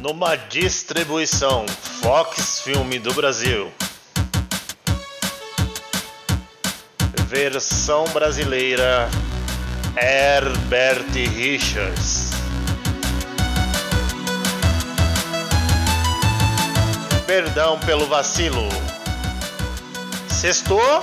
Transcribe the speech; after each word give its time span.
numa 0.00 0.34
distribuição 0.34 1.66
Fox 2.02 2.62
Filme 2.62 2.98
do 2.98 3.12
Brasil. 3.12 3.70
Versão 7.26 8.04
brasileira 8.08 9.08
Herbert 9.96 11.12
Richards. 11.12 12.30
Perdão 17.26 17.78
pelo 17.80 18.06
vacilo. 18.06 18.68
Sextou? 20.28 21.02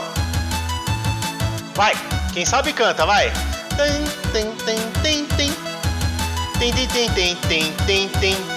Vai, 1.75 1.93
quem 2.33 2.45
sabe 2.45 2.73
canta, 2.73 3.05
vai. 3.05 3.32
Tem, 3.77 4.33
tem, 4.33 4.51
tem, 4.65 4.91
tem, 5.01 5.25
tem. 5.37 5.68
Tem, 6.59 6.73
tem, 6.73 6.87
tem, 6.87 7.09
tem, 7.11 7.36
tem, 7.36 7.71
tem, 7.86 8.09
tem. 8.09 8.57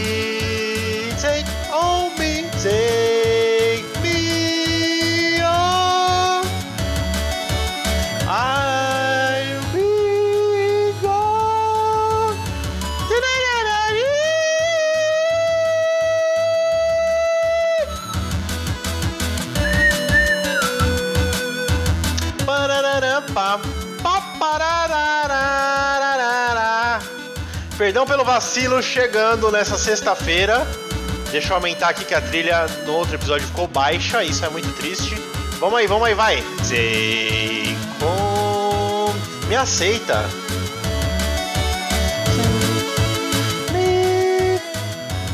Perdão 27.91 28.05
pelo 28.05 28.23
vacilo 28.23 28.81
chegando 28.81 29.51
nessa 29.51 29.77
sexta-feira. 29.77 30.65
Deixa 31.29 31.49
eu 31.49 31.57
aumentar 31.57 31.89
aqui 31.89 32.05
que 32.05 32.13
a 32.13 32.21
trilha 32.21 32.65
no 32.85 32.93
outro 32.93 33.15
episódio 33.15 33.45
ficou 33.45 33.67
baixa, 33.67 34.23
isso 34.23 34.45
é 34.45 34.49
muito 34.49 34.71
triste. 34.77 35.13
Vamos 35.59 35.77
aí, 35.77 35.87
vamos 35.87 36.07
aí, 36.07 36.13
vai. 36.13 36.41
Home. 38.01 39.19
Me 39.49 39.57
aceita. 39.57 40.23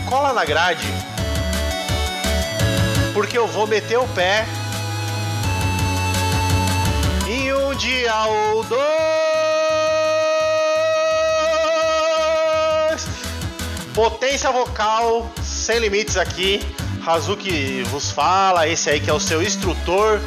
Cola 0.09 0.33
na 0.33 0.43
grade. 0.43 0.91
Porque 3.13 3.37
eu 3.37 3.45
vou 3.45 3.67
meter 3.67 3.99
o 3.99 4.07
pé 4.07 4.47
em 7.27 7.53
um 7.53 7.75
dia 7.75 8.15
ou 8.25 8.63
dois. 8.63 8.96
Potência 13.97 14.51
vocal 14.51 15.27
sem 15.41 15.79
limites 15.79 16.17
aqui. 16.17 16.61
Hazuki 17.03 17.81
vos 17.85 18.11
fala, 18.11 18.67
esse 18.67 18.91
aí 18.91 18.99
que 18.99 19.09
é 19.09 19.13
o 19.13 19.19
seu 19.19 19.41
instrutor 19.41 20.21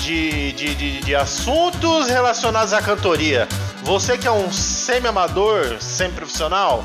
de, 0.00 0.52
de, 0.52 0.74
de, 0.74 1.00
de 1.00 1.14
assuntos 1.14 2.08
relacionados 2.08 2.74
à 2.74 2.82
cantoria. 2.82 3.48
Você 3.82 4.18
que 4.18 4.28
é 4.28 4.30
um 4.30 4.52
semi-amador, 4.52 5.78
semi-profissional, 5.80 6.84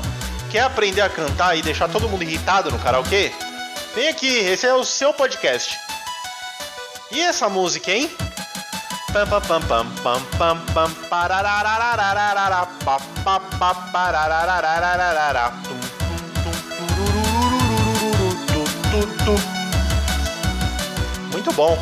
quer 0.50 0.60
aprender 0.60 1.02
a 1.02 1.10
cantar 1.10 1.58
e 1.58 1.62
deixar 1.62 1.90
todo 1.90 2.08
mundo 2.08 2.22
irritado 2.22 2.70
no 2.70 2.78
karaokê? 2.78 3.30
Vem 3.94 4.08
aqui, 4.08 4.38
esse 4.38 4.66
é 4.66 4.72
o 4.72 4.82
seu 4.82 5.12
podcast. 5.12 5.78
E 7.12 7.20
essa 7.20 7.50
música, 7.50 7.92
hein? 7.92 8.10
Pam 9.12 9.26
pam 9.26 9.42
pam 9.42 9.60
pam 9.60 9.86
pam 10.38 10.38
pam 10.38 10.60
pam 10.72 10.90
Muito 21.32 21.52
bom. 21.52 21.78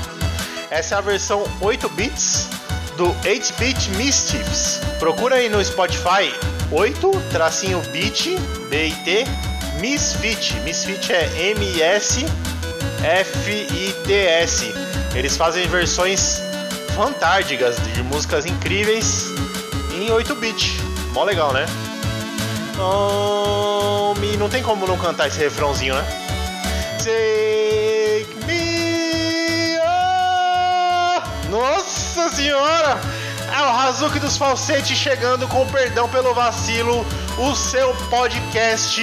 Essa 0.70 0.96
é 0.96 0.98
a 0.98 1.00
versão 1.00 1.44
8 1.60 1.88
bits 1.90 2.48
do 2.96 3.14
8-bit 3.24 3.90
Mischiefs. 3.96 4.80
Procura 4.98 5.36
aí 5.36 5.48
no 5.48 5.64
Spotify 5.64 6.34
8 6.70 7.10
tracinho 7.32 7.80
bit 7.92 8.36
B-I-T 8.68 9.24
Misfit. 9.80 10.54
Misfit 10.60 11.12
é 11.12 11.50
M-S-F-I-T-S. 11.52 12.28
Eles 15.14 15.36
fazem 15.36 15.66
versões 15.68 16.42
fantásticas 16.94 17.76
de 17.94 18.02
músicas 18.02 18.44
incríveis 18.44 19.26
em 19.94 20.10
8 20.10 20.34
bit. 20.34 20.80
Mó 21.12 21.24
legal, 21.24 21.52
né? 21.52 21.64
Oh, 22.78 24.14
me... 24.18 24.36
Não 24.36 24.48
tem 24.48 24.62
como 24.62 24.86
não 24.86 24.98
cantar 24.98 25.28
esse 25.28 25.38
refrãozinho, 25.38 25.94
né? 25.94 26.27
Take 26.98 28.34
me 28.44 29.78
oh! 29.78 31.48
Nossa 31.48 32.28
senhora! 32.30 33.00
É 33.56 33.60
o 33.60 33.70
Hazuki 33.70 34.18
dos 34.18 34.36
Falsetes 34.36 34.98
chegando 34.98 35.46
com 35.46 35.64
perdão 35.68 36.08
pelo 36.08 36.34
vacilo, 36.34 37.06
o 37.38 37.54
seu 37.54 37.94
podcast 38.10 39.00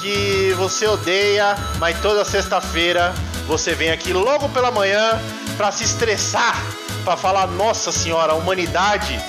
que 0.00 0.54
você 0.56 0.86
odeia, 0.86 1.54
mas 1.78 2.00
toda 2.00 2.24
sexta-feira 2.24 3.14
você 3.46 3.74
vem 3.74 3.90
aqui 3.90 4.14
logo 4.14 4.48
pela 4.48 4.70
manhã 4.70 5.20
para 5.58 5.70
se 5.70 5.84
estressar, 5.84 6.56
para 7.04 7.18
falar: 7.18 7.46
Nossa 7.48 7.92
Senhora, 7.92 8.32
a 8.32 8.34
humanidade 8.34 9.20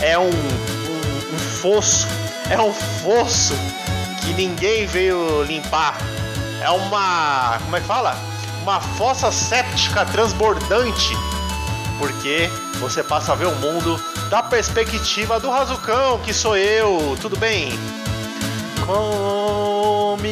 é 0.00 0.18
um, 0.18 0.30
um, 0.30 1.34
um 1.34 1.38
fosso, 1.60 2.08
é 2.48 2.58
um 2.58 2.72
fosso 2.72 3.52
que 4.22 4.32
ninguém 4.32 4.86
veio 4.86 5.42
limpar. 5.42 5.98
É 6.60 6.70
uma. 6.70 7.58
Como 7.64 7.76
é 7.76 7.80
que 7.80 7.86
fala? 7.86 8.16
Uma 8.62 8.80
fossa 8.80 9.32
séptica 9.32 10.04
transbordante. 10.04 11.14
Porque 11.98 12.48
você 12.78 13.02
passa 13.02 13.32
a 13.32 13.34
ver 13.34 13.46
o 13.46 13.54
mundo 13.56 13.98
da 14.30 14.42
perspectiva 14.42 15.40
do 15.40 15.50
Razucão, 15.50 16.18
que 16.20 16.32
sou 16.32 16.56
eu, 16.56 17.16
tudo 17.20 17.36
bem? 17.36 17.70
Come. 18.86 20.30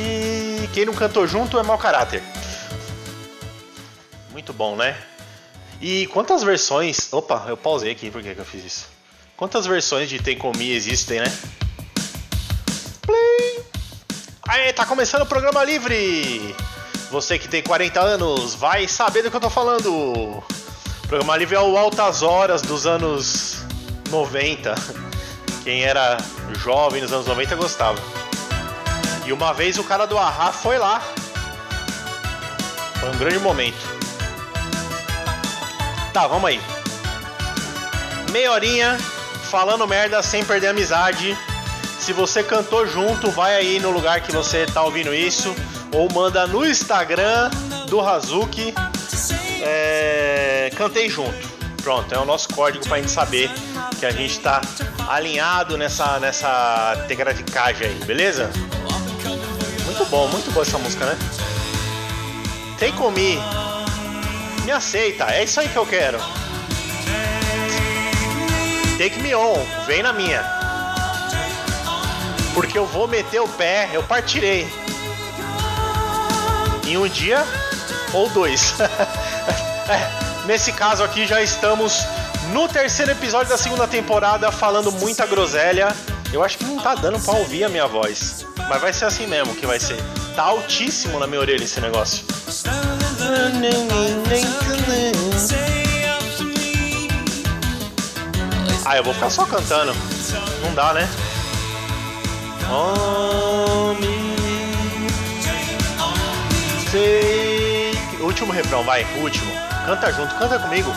Quem 0.72 0.86
não 0.86 0.94
cantou 0.94 1.26
junto 1.26 1.58
é 1.58 1.62
mau 1.62 1.76
caráter. 1.76 2.22
Muito 4.30 4.52
bom, 4.52 4.76
né? 4.76 4.96
E 5.80 6.06
quantas 6.08 6.42
versões. 6.42 7.12
Opa, 7.12 7.46
eu 7.48 7.56
pausei 7.56 7.92
aqui, 7.92 8.10
por 8.10 8.22
que, 8.22 8.34
eu 8.36 8.44
fiz 8.44 8.64
isso? 8.64 8.88
Quantas 9.36 9.66
versões 9.66 10.08
de 10.08 10.18
Tem 10.18 10.36
Comi 10.36 10.72
existem, 10.72 11.20
né? 11.20 11.32
Play! 13.02 13.57
Aê, 14.48 14.72
tá 14.72 14.86
começando 14.86 15.22
o 15.22 15.26
programa 15.26 15.62
livre! 15.62 16.56
Você 17.10 17.38
que 17.38 17.46
tem 17.46 17.62
40 17.62 18.00
anos 18.00 18.54
vai 18.54 18.88
saber 18.88 19.20
do 19.22 19.30
que 19.30 19.36
eu 19.36 19.40
tô 19.42 19.50
falando! 19.50 19.92
O 19.92 20.42
programa 21.06 21.36
livre 21.36 21.54
é 21.54 21.60
o 21.60 21.76
Altas 21.76 22.22
Horas 22.22 22.62
dos 22.62 22.86
anos 22.86 23.58
90. 24.08 24.74
Quem 25.64 25.82
era 25.84 26.16
jovem 26.60 27.02
nos 27.02 27.12
anos 27.12 27.26
90 27.26 27.56
gostava. 27.56 27.98
E 29.26 29.34
uma 29.34 29.52
vez 29.52 29.76
o 29.78 29.84
cara 29.84 30.06
do 30.06 30.16
Ahá 30.16 30.50
foi 30.50 30.78
lá. 30.78 31.02
Foi 33.00 33.10
um 33.10 33.18
grande 33.18 33.40
momento. 33.40 33.76
Tá, 36.10 36.26
vamos 36.26 36.48
aí. 36.48 36.60
Meia 38.32 38.50
horinha 38.50 38.96
falando 39.50 39.86
merda 39.86 40.22
sem 40.22 40.42
perder 40.42 40.68
a 40.68 40.70
amizade. 40.70 41.36
Se 42.08 42.14
você 42.14 42.42
cantou 42.42 42.86
junto, 42.86 43.30
vai 43.30 43.54
aí 43.54 43.78
no 43.78 43.90
lugar 43.90 44.22
que 44.22 44.32
você 44.32 44.64
tá 44.64 44.82
ouvindo 44.82 45.12
isso. 45.12 45.54
Ou 45.92 46.10
manda 46.10 46.46
no 46.46 46.64
Instagram 46.64 47.50
do 47.86 48.00
Hazuki. 48.00 48.72
É, 49.60 50.72
cantei 50.74 51.10
junto. 51.10 51.46
Pronto, 51.82 52.14
é 52.14 52.18
o 52.18 52.24
nosso 52.24 52.48
código 52.48 52.82
pra 52.88 52.96
gente 52.96 53.10
saber 53.10 53.50
que 54.00 54.06
a 54.06 54.10
gente 54.10 54.40
tá 54.40 54.62
alinhado 55.06 55.76
nessa, 55.76 56.18
nessa 56.18 56.96
tecradicagem 57.06 57.88
aí, 57.88 57.94
beleza? 58.06 58.50
Muito 59.84 60.06
bom, 60.06 60.28
muito 60.28 60.50
boa 60.50 60.64
essa 60.64 60.78
música, 60.78 61.04
né? 61.04 61.18
Tem 62.78 62.90
comi. 62.92 63.38
Me 64.64 64.72
aceita, 64.72 65.24
é 65.24 65.44
isso 65.44 65.60
aí 65.60 65.68
que 65.68 65.76
eu 65.76 65.84
quero. 65.84 66.18
Take 68.96 69.20
me 69.20 69.34
on, 69.34 69.62
vem 69.86 70.02
na 70.02 70.14
minha. 70.14 70.57
Porque 72.58 72.76
eu 72.76 72.84
vou 72.86 73.06
meter 73.06 73.40
o 73.40 73.46
pé, 73.46 73.88
eu 73.92 74.02
partirei. 74.02 74.68
Em 76.84 76.96
um 76.96 77.06
dia 77.06 77.46
ou 78.12 78.28
dois. 78.30 78.74
É, 79.88 80.46
nesse 80.46 80.70
caso 80.70 81.02
aqui 81.02 81.26
já 81.26 81.40
estamos 81.40 82.04
No 82.52 82.68
terceiro 82.68 83.10
episódio 83.10 83.48
da 83.48 83.56
segunda 83.56 83.88
temporada, 83.88 84.52
falando 84.52 84.92
muita 84.92 85.24
groselha. 85.24 85.96
Eu 86.30 86.44
acho 86.44 86.58
que 86.58 86.64
não 86.64 86.78
tá 86.78 86.94
dando 86.94 87.18
pra 87.18 87.32
ouvir 87.32 87.64
a 87.64 87.70
minha 87.70 87.86
voz. 87.86 88.44
Mas 88.68 88.80
vai 88.82 88.92
ser 88.92 89.06
assim 89.06 89.26
mesmo 89.26 89.54
que 89.54 89.64
vai 89.64 89.80
ser. 89.80 89.96
Tá 90.36 90.42
altíssimo 90.42 91.18
na 91.18 91.26
minha 91.26 91.40
orelha 91.40 91.64
esse 91.64 91.80
negócio. 91.80 92.22
Ah, 98.84 98.96
eu 98.98 99.04
vou 99.04 99.14
ficar 99.14 99.30
só 99.30 99.46
cantando. 99.46 99.96
Não 100.62 100.74
dá, 100.74 100.92
né? 100.92 101.08
Oh, 102.70 103.94
Take... 106.92 108.22
Último 108.22 108.52
refrão, 108.52 108.84
vai, 108.84 109.04
último. 109.20 109.50
Canta 109.86 110.12
junto, 110.12 110.34
canta 110.36 110.58
comigo. 110.58 110.90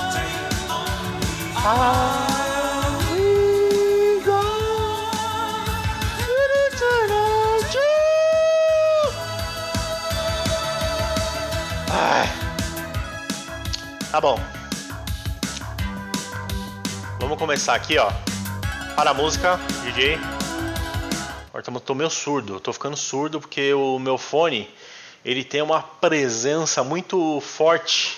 Ai. 11.94 12.30
Tá 14.12 14.20
bom. 14.20 14.38
Vamos 17.20 17.38
começar 17.38 17.76
aqui, 17.76 17.98
ó. 17.98 18.12
Para 18.96 19.12
a 19.12 19.14
música, 19.14 19.58
DJ. 19.86 20.31
Agora 21.68 21.80
tô 21.80 21.94
meio 21.94 22.10
surdo. 22.10 22.60
Tô 22.60 22.74
ficando 22.74 22.98
surdo 22.98 23.40
porque 23.40 23.72
o 23.74 24.00
meu 24.00 24.18
fone 24.18 24.68
ele 25.24 25.44
tem 25.44 25.62
uma 25.62 25.82
presença 25.82 26.84
muito 26.84 27.40
forte, 27.42 28.18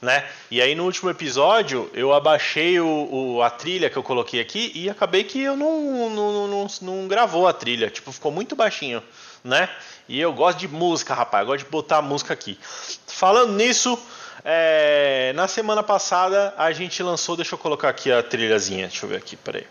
né? 0.00 0.28
E 0.50 0.60
aí 0.60 0.74
no 0.74 0.84
último 0.84 1.08
episódio 1.08 1.88
eu 1.94 2.12
abaixei 2.12 2.80
o, 2.80 2.86
o, 2.86 3.42
a 3.42 3.50
trilha 3.50 3.88
que 3.88 3.96
eu 3.96 4.02
coloquei 4.02 4.40
aqui 4.40 4.72
e 4.74 4.90
acabei 4.90 5.22
que 5.22 5.40
eu 5.40 5.56
não, 5.56 6.10
não, 6.10 6.48
não, 6.48 6.66
não, 6.80 7.08
gravou 7.08 7.46
a 7.46 7.52
trilha, 7.52 7.88
tipo, 7.88 8.10
ficou 8.10 8.32
muito 8.32 8.56
baixinho, 8.56 9.00
né? 9.44 9.68
E 10.08 10.20
eu 10.20 10.32
gosto 10.32 10.58
de 10.58 10.66
música, 10.66 11.14
rapaz, 11.14 11.42
eu 11.42 11.46
gosto 11.46 11.64
de 11.64 11.70
botar 11.70 11.98
a 11.98 12.02
música 12.02 12.34
aqui. 12.34 12.58
Falando 13.06 13.52
nisso, 13.52 13.96
é, 14.44 15.32
na 15.36 15.46
semana 15.46 15.84
passada 15.84 16.52
a 16.58 16.72
gente 16.72 17.00
lançou, 17.00 17.36
deixa 17.36 17.54
eu 17.54 17.58
colocar 17.58 17.88
aqui 17.88 18.10
a 18.10 18.20
trilhazinha, 18.24 18.88
deixa 18.88 19.06
eu 19.06 19.10
ver 19.10 19.18
aqui, 19.18 19.36
peraí. 19.36 19.66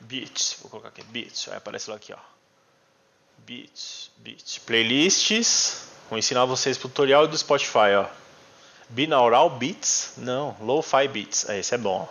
Beats, 0.00 0.56
vou 0.60 0.70
colocar 0.70 0.88
aqui, 0.88 1.02
Beats, 1.04 1.48
aí 1.48 1.56
aparece 1.56 1.90
lá 1.90 1.96
aqui, 1.96 2.12
ó. 2.12 2.18
Beats, 3.38 4.10
Beats, 4.16 4.58
playlists. 4.58 5.84
Vou 6.08 6.18
ensinar 6.18 6.44
vocês 6.44 6.76
tutorial 6.76 7.26
do 7.26 7.36
Spotify, 7.36 7.94
ó. 7.96 8.06
Binaural 8.88 9.50
Beats? 9.50 10.14
Não, 10.16 10.56
Lo-Fi 10.60 11.06
Beats. 11.08 11.48
É, 11.48 11.58
esse 11.58 11.74
é 11.74 11.78
bom. 11.78 12.08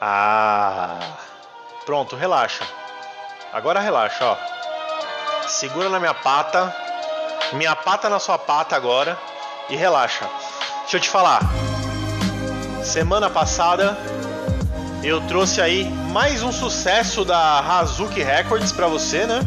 Ah, 0.00 1.18
pronto, 1.84 2.16
relaxa. 2.16 2.64
Agora 3.52 3.80
relaxa, 3.80 4.24
ó. 4.24 5.48
Segura 5.48 5.88
na 5.88 5.98
minha 5.98 6.14
pata, 6.14 6.74
minha 7.54 7.74
pata 7.74 8.08
na 8.08 8.20
sua 8.20 8.38
pata 8.38 8.76
agora 8.76 9.18
e 9.68 9.74
relaxa. 9.74 10.30
Deixa 10.82 10.96
eu 10.96 11.00
te 11.00 11.10
falar. 11.10 11.40
Semana 12.84 13.28
passada 13.28 13.96
eu 15.02 15.20
trouxe 15.22 15.60
aí 15.60 15.84
mais 16.12 16.42
um 16.42 16.52
sucesso 16.52 17.24
da 17.24 17.60
Hazuki 17.60 18.22
Records 18.22 18.72
para 18.72 18.86
você, 18.86 19.26
né? 19.26 19.40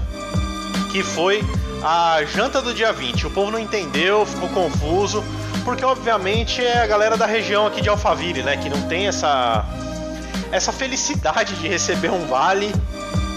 Que 0.92 1.04
foi 1.04 1.44
a 1.84 2.24
janta 2.26 2.62
do 2.62 2.74
dia 2.74 2.92
20. 2.92 3.28
O 3.28 3.30
povo 3.30 3.52
não 3.52 3.60
entendeu, 3.60 4.26
ficou 4.26 4.50
confuso, 4.50 5.24
porque 5.64 5.86
obviamente 5.86 6.64
é 6.64 6.82
a 6.82 6.88
galera 6.88 7.16
da 7.16 7.26
região 7.26 7.68
aqui 7.68 7.82
de 7.82 7.90
Alphaville, 7.90 8.42
né, 8.42 8.58
que 8.58 8.70
não 8.70 8.82
tem 8.88 9.08
essa 9.08 9.66
essa 10.52 10.72
felicidade 10.72 11.56
de 11.56 11.68
receber 11.68 12.12
um 12.12 12.28
vale 12.28 12.72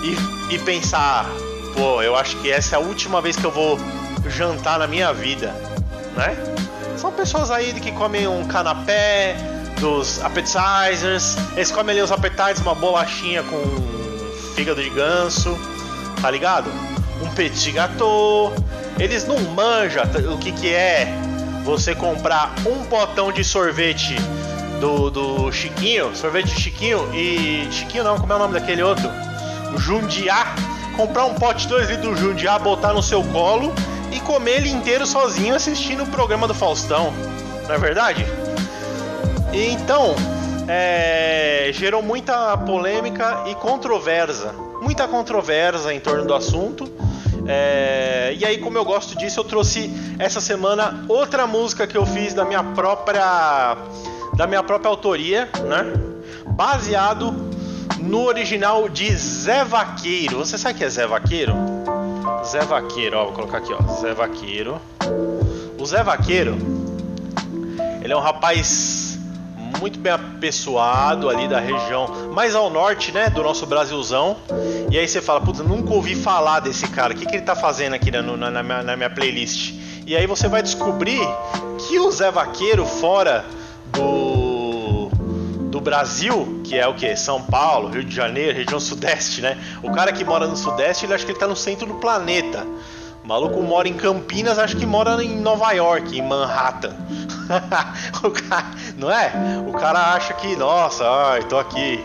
e, 0.03 0.55
e 0.55 0.59
pensar, 0.59 1.25
pô, 1.75 2.03
eu 2.03 2.15
acho 2.15 2.37
que 2.37 2.51
essa 2.51 2.77
é 2.77 2.79
a 2.79 2.81
última 2.81 3.23
vez 3.23 3.37
que 3.37 3.45
eu 3.45 3.51
vou 3.51 3.79
jantar 4.29 4.79
na 4.79 4.87
minha 4.87 5.15
vida, 5.15 5.49
né? 6.15 6.37
São 6.99 7.11
pessoas 7.11 7.51
aí 7.51 7.73
que 7.81 7.91
comem 7.93 8.27
um 8.27 8.47
canapé, 8.47 9.35
dos 9.81 10.23
appetizers. 10.23 11.37
Eles 11.55 11.71
comem 11.71 11.93
ali 11.93 12.03
os 12.03 12.13
appetizers, 12.13 12.61
uma 12.61 12.75
bolachinha 12.75 13.43
com 13.43 13.63
fígado 14.55 14.83
de 14.83 14.91
ganso, 14.91 15.57
tá 16.21 16.31
ligado? 16.31 16.71
Um 17.23 17.29
petit 17.31 17.73
gâteau. 17.73 18.55
Eles 18.99 19.27
não 19.27 19.39
manjam 19.39 20.05
o 20.33 20.39
que, 20.39 20.53
que 20.53 20.73
é 20.73 21.07
você 21.65 21.95
comprar 21.95 22.55
um 22.67 22.85
potão 22.85 23.31
de 23.31 23.45
sorvete 23.45 24.17
do, 24.81 25.11
do 25.11 25.53
Chiquinho, 25.53 26.15
sorvete 26.15 26.55
de 26.55 26.61
Chiquinho 26.61 27.11
e. 27.15 27.69
Chiquinho 27.71 28.05
não, 28.05 28.19
como 28.19 28.33
é 28.33 28.37
o 28.37 28.39
nome 28.39 28.55
daquele 28.55 28.83
outro? 28.83 29.09
O 29.75 29.79
Jundiá. 29.79 30.55
Comprar 30.97 31.27
um 31.27 31.35
pote 31.35 31.69
2 31.69 31.91
litros 31.91 32.15
do 32.15 32.17
Jundiá, 32.17 32.59
botar 32.59 32.95
no 32.95 33.03
seu 33.03 33.23
colo 33.25 33.71
e 34.11 34.19
comer 34.21 34.57
ele 34.57 34.71
inteiro 34.71 35.07
sozinho 35.07 35.55
assistindo 35.55 36.05
o 36.05 36.07
programa 36.07 36.49
do 36.49 36.55
Faustão. 36.55 37.13
Não 37.69 37.75
é 37.75 37.77
verdade? 37.77 38.25
Então, 39.53 40.15
é, 40.69 41.71
gerou 41.73 42.03
muita 42.03 42.57
polêmica 42.59 43.45
e 43.47 43.55
controvérsia. 43.55 44.53
Muita 44.83 45.07
controvérsia 45.09 45.93
em 45.93 46.01
torno 46.01 46.25
do 46.27 46.35
assunto. 46.35 46.91
É, 47.47 48.35
e 48.39 48.45
aí, 48.45 48.59
como 48.59 48.77
eu 48.77 48.85
gosto 48.85 49.17
disso, 49.17 49.41
eu 49.41 49.45
trouxe 49.45 49.91
essa 50.19 50.41
semana 50.41 51.05
outra 51.09 51.47
música 51.47 51.87
que 51.87 51.97
eu 51.97 52.05
fiz 52.05 52.35
da 52.35 52.45
minha 52.45 52.63
própria 52.63 53.77
da 54.37 54.47
minha 54.47 54.63
própria 54.63 54.91
autoria, 54.91 55.49
né? 55.65 55.93
Baseado 56.47 57.33
no 58.01 58.25
original 58.25 58.89
de 58.89 59.15
Zé 59.17 59.65
Vaqueiro. 59.65 60.39
Você 60.39 60.59
sabe 60.59 60.79
que 60.79 60.85
é 60.85 60.89
Zé 60.91 61.07
Vaqueiro? 61.07 61.55
Zé 62.45 62.61
Vaqueiro, 62.61 63.17
ó, 63.17 63.25
vou 63.25 63.33
colocar 63.33 63.59
aqui, 63.59 63.73
ó, 63.73 64.01
Zé 64.01 64.13
Vaqueiro. 64.13 64.81
O 65.79 65.87
Zé 65.87 66.03
Vaqueiro, 66.03 66.57
ele 68.03 68.13
é 68.13 68.17
um 68.17 68.21
rapaz 68.21 69.06
muito 69.79 69.99
bem 69.99 70.13
apessoado 70.13 71.29
ali 71.29 71.49
da 71.49 71.61
região 71.61 72.33
mais 72.33 72.55
ao 72.55 72.71
norte, 72.71 73.13
né, 73.13 73.31
do 73.31 73.43
nosso 73.43 73.67
Brasilzão. 73.67 74.37
E 74.91 74.99
aí 74.99 75.07
você 75.07 75.21
fala, 75.21 75.41
putz, 75.41 75.61
nunca 75.61 75.93
ouvi 75.93 76.15
falar 76.15 76.61
desse 76.61 76.89
cara, 76.89 77.13
o 77.13 77.17
que, 77.17 77.27
que 77.27 77.37
ele 77.37 77.43
tá 77.43 77.55
fazendo 77.55 77.95
aqui 77.95 78.11
na, 78.11 78.23
na, 78.23 78.51
na, 78.51 78.63
minha, 78.63 78.83
na 78.83 78.97
minha 78.97 79.11
playlist? 79.11 79.75
E 80.07 80.17
aí 80.17 80.27
você 80.27 80.49
vai 80.49 80.63
descobrir 80.63 81.21
que 81.79 81.99
o 81.99 82.11
Zé 82.11 82.31
Vaqueiro, 82.31 82.87
fora 82.87 83.45
do, 83.93 85.09
do 85.69 85.81
Brasil, 85.81 86.63
que 86.65 86.79
é 86.79 86.87
o 86.87 86.95
que? 86.95 87.17
São 87.17 87.43
Paulo, 87.43 87.89
Rio 87.89 88.05
de 88.05 88.15
Janeiro, 88.15 88.57
região 88.57 88.79
sudeste, 88.79 89.41
né? 89.41 89.59
O 89.83 89.91
cara 89.91 90.13
que 90.13 90.25
mora 90.25 90.47
no 90.47 90.57
sudeste, 90.57 91.05
ele 91.05 91.15
acha 91.15 91.25
que 91.25 91.33
ele 91.33 91.39
tá 91.39 91.49
no 91.49 91.57
centro 91.57 91.87
do 91.87 91.95
planeta. 91.95 92.65
O 93.25 93.29
maluco 93.29 93.61
mora 93.61 93.89
em 93.89 93.95
Campinas, 93.95 94.57
acho 94.57 94.77
que 94.77 94.87
mora 94.87 95.21
em 95.25 95.41
Nova 95.41 95.73
York, 95.73 96.17
em 96.17 96.23
Manhattan. 96.23 96.95
o 98.23 98.31
cara, 98.31 98.67
não 98.97 99.11
é? 99.11 99.33
O 99.67 99.73
cara 99.73 100.15
acha 100.15 100.35
que, 100.35 100.57
nossa, 100.57 101.05
ai, 101.09 101.43
tô 101.45 101.59
aqui. 101.59 102.05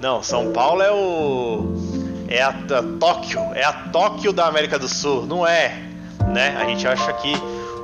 Não, 0.00 0.22
São 0.22 0.52
Paulo 0.52 0.82
é 0.82 0.92
o. 0.92 1.74
É 2.28 2.42
a, 2.42 2.48
a 2.48 2.82
Tóquio, 2.98 3.40
é 3.54 3.64
a 3.64 3.72
Tóquio 3.72 4.32
da 4.32 4.46
América 4.46 4.78
do 4.78 4.88
Sul, 4.88 5.26
não 5.26 5.46
é? 5.46 5.82
Né? 6.26 6.56
A 6.60 6.64
gente 6.64 6.86
acha 6.86 7.12
que 7.14 7.32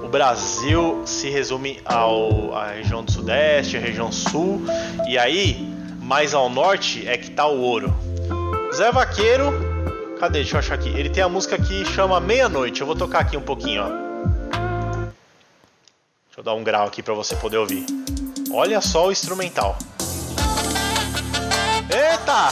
o 0.03 0.09
Brasil 0.09 1.03
se 1.05 1.31
resume 1.31 1.81
ao, 1.85 2.55
à 2.55 2.67
região 2.67 3.05
do 3.05 3.11
Sudeste, 3.11 3.77
à 3.77 3.81
região 3.81 4.11
Sul, 4.11 4.63
e 5.07 5.17
aí, 5.17 5.73
mais 6.01 6.35
ao 6.35 6.51
norte, 6.51 7.07
é 7.07 7.17
que 7.17 7.31
tá 7.31 7.47
o 7.47 7.61
ouro. 7.61 7.95
Zé 8.75 8.91
Vaqueiro 8.91 9.73
Cadê? 10.23 10.39
Deixa 10.39 10.55
eu 10.55 10.61
achar 10.61 10.75
aqui. 10.75 10.89
Ele 10.91 11.11
tem 11.11 11.21
a 11.21 11.29
música 11.29 11.59
que 11.59 11.85
chama 11.85 12.21
Meia-Noite. 12.21 12.81
Eu 12.81 12.87
vou 12.87 12.95
tocar 12.95 13.19
aqui 13.19 13.37
um 13.37 13.43
pouquinho, 13.43 13.83
ó. 13.83 14.12
Deixa 16.33 16.41
eu 16.41 16.45
dar 16.45 16.55
um 16.55 16.65
grau 16.65 16.87
aqui 16.87 17.03
para 17.03 17.13
você 17.13 17.37
poder 17.37 17.59
ouvir. 17.59 17.85
Olha 18.51 18.81
só 18.81 19.09
o 19.09 19.13
instrumental. 19.13 19.77
Eita! 21.91 22.49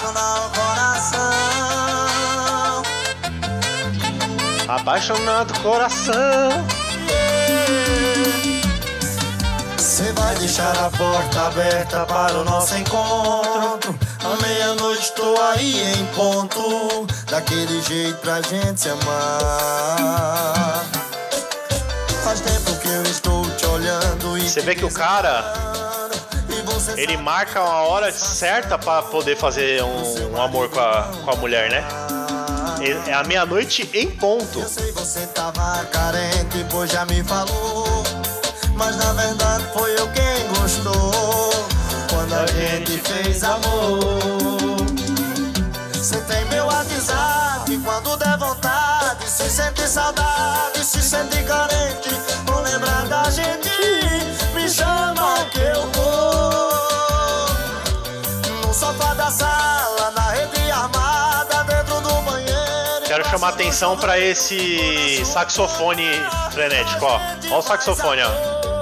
Apaixonado 4.69 5.59
coração. 5.61 6.13
Você 9.79 10.13
vai 10.13 10.35
deixar 10.37 10.77
a 10.85 10.91
porta 10.91 11.47
aberta 11.47 12.05
para 12.05 12.35
o 12.39 12.45
nosso 12.45 12.77
encontro. 12.77 13.99
À 14.23 14.47
meia-noite 14.47 15.05
estou 15.05 15.41
aí 15.41 15.95
em 15.95 16.05
ponto. 16.15 17.07
Daquele 17.31 17.81
jeito 17.81 18.19
pra 18.19 18.43
gente 18.43 18.79
se 18.79 18.91
amar. 18.91 20.21
Você 24.51 24.61
vê 24.63 24.75
que 24.75 24.85
o 24.85 24.93
cara. 24.93 25.53
Ele 26.97 27.17
marca 27.17 27.63
uma 27.63 27.83
hora 27.83 28.11
certa 28.11 28.79
para 28.79 29.03
poder 29.03 29.37
fazer 29.37 29.83
um, 29.83 30.35
um, 30.35 30.43
amor 30.43 30.69
com 30.71 30.81
a, 30.81 31.03
com 31.25 31.31
a 31.31 31.37
mulher, 31.37 31.71
né? 31.71 31.85
É 33.07 33.13
a 33.13 33.23
meia-noite 33.23 33.89
em 33.95 34.11
ponto. 34.11 34.61
Eu 34.61 34.69
sei 34.69 34.91
você 34.93 35.27
tava 35.29 35.85
carente, 35.87 36.67
pois 36.71 36.91
já 36.91 37.05
me 37.05 37.23
falou. 37.25 38.03
Mas 38.75 38.97
na 38.97 39.13
verdade 39.13 39.65
foi 39.73 39.93
eu 39.93 40.09
quem 40.13 40.49
gostou. 40.49 41.11
fez 43.23 43.45
amor. 43.45 44.01
Você 45.93 46.17
tem 46.23 46.45
meu 46.47 46.67
WhatsApp 46.67 47.79
quando 47.85 48.17
der 48.17 48.39
vontade, 48.39 49.29
se 49.29 49.51
sente 49.51 49.87
saudade, 49.87 50.85
se 50.85 51.03
sente 51.03 51.43
carente, 51.45 52.20
da 53.31 53.43
gente, 53.43 53.71
me 54.55 54.69
chama 54.69 55.45
que 55.53 55.61
eu 55.61 55.87
vou. 55.93 57.49
No 58.67 58.75
sofá 58.75 59.15
da 59.15 59.31
sala, 59.31 60.11
na 60.11 60.31
rede 60.33 60.71
armada, 60.71 61.63
dentro 61.65 62.01
do 62.01 62.23
banheiro. 62.23 63.07
Quero 63.07 63.25
chamar 63.29 63.51
atenção 63.51 63.97
pra 63.97 64.19
esse 64.19 65.25
saxofone 65.25 66.07
frenético, 66.51 67.05
ó. 67.05 67.21
Ó 67.53 67.59
o 67.59 67.63
saxofone, 67.63 68.21
ó. 68.23 68.80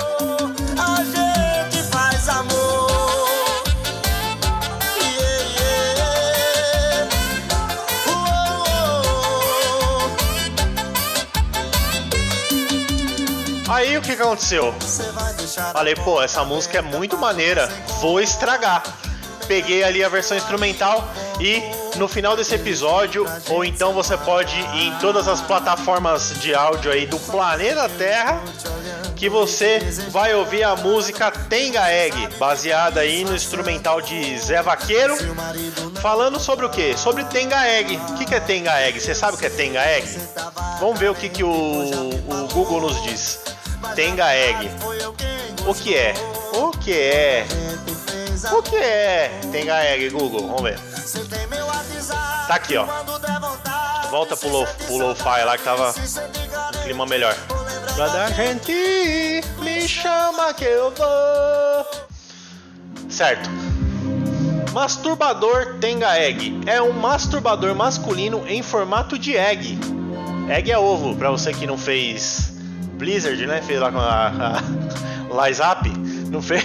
O 13.99 14.03
que 14.03 14.13
aconteceu? 14.13 14.75
Falei, 15.73 15.95
pô, 15.97 16.23
essa 16.23 16.45
música 16.45 16.79
é 16.79 16.83
muito 16.83 17.17
maneira, 17.19 17.69
vou 18.01 18.21
estragar. 18.21 18.83
Peguei 19.47 19.83
ali 19.83 20.05
a 20.05 20.09
versão 20.09 20.37
instrumental 20.37 21.09
e 21.41 21.63
no 21.97 22.07
final 22.07 22.37
desse 22.37 22.55
episódio, 22.55 23.27
ou 23.49 23.65
então 23.65 23.93
você 23.93 24.17
pode 24.17 24.55
ir 24.55 24.89
em 24.89 24.99
todas 24.99 25.27
as 25.27 25.41
plataformas 25.41 26.35
de 26.41 26.55
áudio 26.55 26.93
aí 26.93 27.07
do 27.07 27.19
planeta 27.19 27.89
Terra, 27.89 28.43
que 29.17 29.29
você 29.29 29.81
vai 30.11 30.35
ouvir 30.35 30.63
a 30.63 30.77
música 30.77 31.31
Tenga 31.31 31.91
Egg, 31.91 32.29
baseada 32.39 33.01
aí 33.01 33.25
no 33.25 33.35
instrumental 33.35 34.01
de 34.01 34.39
Zé 34.39 34.63
Vaqueiro, 34.63 35.17
falando 36.01 36.39
sobre 36.39 36.67
o 36.67 36.71
que? 36.71 36.97
Sobre 36.97 37.25
Tenga 37.25 37.67
Egg. 37.67 37.99
O 38.11 38.15
que, 38.15 38.27
que 38.27 38.35
é 38.35 38.41
Tenga 38.41 38.81
Egg? 38.83 39.01
Você 39.01 39.15
sabe 39.15 39.35
o 39.35 39.39
que 39.39 39.47
é 39.47 39.51
Tenga 39.51 39.83
Egg? 39.85 40.07
Vamos 40.79 40.99
ver 41.01 41.11
o 41.11 41.15
que, 41.15 41.29
que 41.29 41.43
o, 41.43 41.49
o 41.51 42.49
Google 42.53 42.83
nos 42.83 43.03
diz. 43.03 43.41
Tenga 43.95 44.35
Egg. 44.35 44.71
O 45.67 45.75
que 45.75 45.95
é? 45.95 46.15
O 46.55 46.71
que 46.71 46.93
é? 46.93 47.47
O 48.53 48.63
que 48.63 48.77
é? 48.77 49.41
Tenga 49.53 49.83
Egg, 49.85 50.11
Google. 50.11 50.47
Vamos 50.47 50.63
ver. 50.63 50.79
Tá 52.47 52.55
aqui, 52.55 52.77
ó. 52.77 52.87
Volta 54.11 54.37
pro 54.37 54.49
lo- 54.49 54.67
sente 54.67 54.85
pro 54.87 54.97
lo-fi 54.97 55.45
lá 55.45 55.59
que 55.59 55.65
tava 55.65 55.95
clima 56.83 57.05
melhor. 57.07 57.35
Pra 57.95 58.29
gente, 58.31 59.43
me 59.59 59.87
chama 59.89 60.55
que 60.55 60.65
eu 60.65 60.91
vou. 60.93 62.07
Certo. 63.11 63.51
Masturbador 64.73 65.79
Tenga 65.81 66.17
Egg 66.19 66.61
é 66.67 66.81
um 66.81 66.93
masturbador 66.93 67.75
masculino 67.75 68.45
em 68.47 68.63
formato 68.63 69.19
de 69.19 69.37
egg. 69.37 69.79
Egg 70.49 70.71
é 70.71 70.79
ovo, 70.79 71.17
pra 71.17 71.31
você 71.31 71.53
que 71.53 71.67
não 71.67 71.77
fez 71.77 72.48
Blizzard, 72.99 73.47
né? 73.47 73.63
Fez 73.63 73.81
lá 73.81 73.93
com 73.93 73.99
a, 73.99 74.61
a 75.31 75.47
Lies 75.47 75.61
Up. 75.61 75.89
Não 76.31 76.43
fez? 76.43 76.65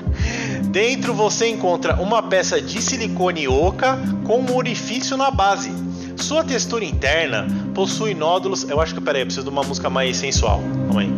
Dentro 0.70 1.14
você 1.14 1.48
encontra 1.48 2.00
uma 2.00 2.22
peça 2.22 2.60
de 2.60 2.82
silicone 2.82 3.48
oca 3.48 3.98
com 4.24 4.40
um 4.40 4.56
orifício 4.56 5.16
na 5.16 5.30
base. 5.30 5.72
Sua 6.16 6.44
textura 6.44 6.84
interna 6.84 7.46
possui 7.74 8.14
nódulos. 8.14 8.68
Eu 8.68 8.80
acho 8.80 8.94
que, 8.94 9.00
peraí, 9.00 9.22
eu 9.22 9.26
preciso 9.26 9.44
de 9.44 9.50
uma 9.50 9.62
música 9.62 9.88
mais 9.88 10.16
sensual. 10.16 10.60
Calma 10.86 11.00
aí. 11.00 11.10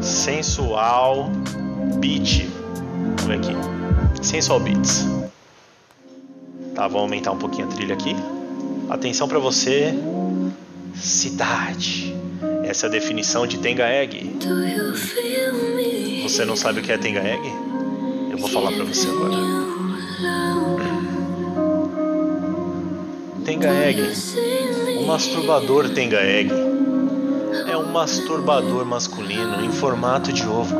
Sensual 0.00 1.30
Beat. 1.98 2.46
Vamos 3.16 3.24
ver 3.24 3.34
aqui. 3.34 3.54
Sensual 4.22 4.60
Beats. 4.60 5.06
Tá, 6.74 6.88
vamos 6.88 7.02
aumentar 7.02 7.32
um 7.32 7.38
pouquinho 7.38 7.68
a 7.68 7.70
trilha 7.70 7.94
aqui. 7.94 8.16
Atenção 8.90 9.28
pra 9.28 9.38
você. 9.38 9.94
Cidade. 10.94 12.14
Essa 12.64 12.86
é 12.86 12.88
a 12.88 12.90
definição 12.90 13.46
de 13.46 13.58
Tenga 13.58 13.86
Egg. 13.88 14.38
Você 16.22 16.44
não 16.44 16.56
sabe 16.56 16.80
o 16.80 16.82
que 16.82 16.90
é 16.90 16.98
Tenga 16.98 17.20
Egg? 17.20 17.46
Eu 18.30 18.38
vou 18.38 18.48
falar 18.48 18.72
pra 18.72 18.84
você 18.84 19.06
agora. 19.08 19.36
Tenga 23.44 23.68
Egg. 23.68 24.02
Um 24.98 25.06
masturbador 25.06 25.90
Tenga 25.90 26.22
Egg. 26.22 26.50
É 27.68 27.76
um 27.76 27.92
masturbador 27.92 28.84
masculino 28.84 29.64
em 29.64 29.70
formato 29.70 30.32
de 30.32 30.46
ovo. 30.46 30.74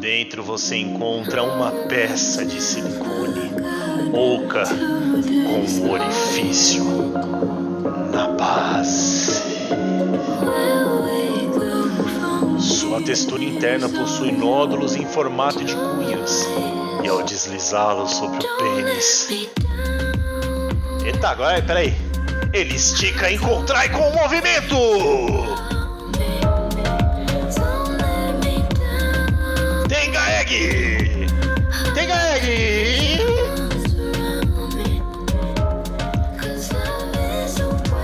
Dentro 0.00 0.42
você 0.42 0.76
encontra 0.76 1.42
uma 1.42 1.70
peça 1.70 2.44
de 2.44 2.60
silicone 2.60 3.52
oca 4.12 4.64
com 4.66 5.86
um 5.86 5.90
orifício 5.90 6.84
Sua 12.98 13.06
textura 13.06 13.44
interna 13.44 13.88
possui 13.88 14.32
nódulos 14.32 14.96
em 14.96 15.06
formato 15.06 15.64
de 15.64 15.72
cunhas. 15.72 16.44
E 17.04 17.08
ao 17.08 17.22
deslizá-los 17.22 18.10
sobre 18.10 18.44
o 18.44 18.56
pênis. 18.58 19.28
Eita, 21.04 21.28
agora 21.28 21.62
peraí. 21.62 21.94
Ele 22.52 22.74
estica 22.74 23.30
e 23.30 23.38
contrai 23.38 23.88
com 23.90 24.00
o 24.00 24.14
movimento! 24.16 24.74
Tenga 29.88 30.40
Egg! 30.40 31.26
Tenga 31.94 32.36
Egg! 32.36 33.20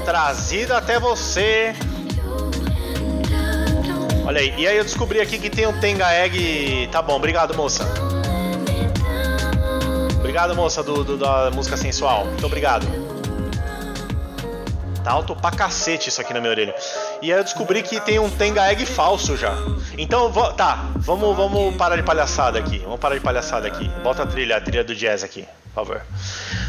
Trazida 0.04 0.78
até 0.78 1.00
você. 1.00 1.74
Olha 4.26 4.40
aí, 4.40 4.54
e 4.56 4.66
aí 4.66 4.76
eu 4.76 4.84
descobri 4.84 5.20
aqui 5.20 5.38
que 5.38 5.50
tem 5.50 5.66
um 5.66 5.78
Tenga 5.80 6.10
Egg. 6.12 6.88
Tá 6.90 7.02
bom, 7.02 7.14
obrigado, 7.16 7.54
moça. 7.54 7.84
Obrigado, 10.18 10.54
moça, 10.54 10.82
do, 10.82 11.04
do- 11.04 11.16
da 11.18 11.50
música 11.50 11.76
sensual. 11.76 12.24
Muito 12.26 12.46
obrigado. 12.46 12.86
Tá 15.04 15.10
alto 15.12 15.36
pra 15.36 15.50
cacete 15.50 16.08
isso 16.08 16.18
aqui 16.22 16.32
na 16.32 16.40
minha 16.40 16.50
orelha. 16.50 16.74
E 17.20 17.30
aí 17.30 17.38
eu 17.38 17.44
descobri 17.44 17.82
que 17.82 18.00
tem 18.00 18.18
um 18.18 18.30
Tenga 18.30 18.70
Egg 18.72 18.86
falso 18.86 19.36
já. 19.36 19.52
Então, 19.98 20.32
tá, 20.56 20.86
vamos, 20.96 21.36
vamos 21.36 21.76
parar 21.76 21.96
de 21.96 22.02
palhaçada 22.02 22.58
aqui. 22.58 22.78
Vamos 22.78 22.98
parar 22.98 23.14
de 23.16 23.20
palhaçada 23.20 23.66
aqui. 23.68 23.86
Bota 24.02 24.22
a 24.22 24.26
trilha, 24.26 24.56
a 24.56 24.60
trilha 24.62 24.82
do 24.82 24.94
jazz 24.94 25.22
aqui, 25.22 25.46
por 25.74 25.84
favor. 25.84 26.02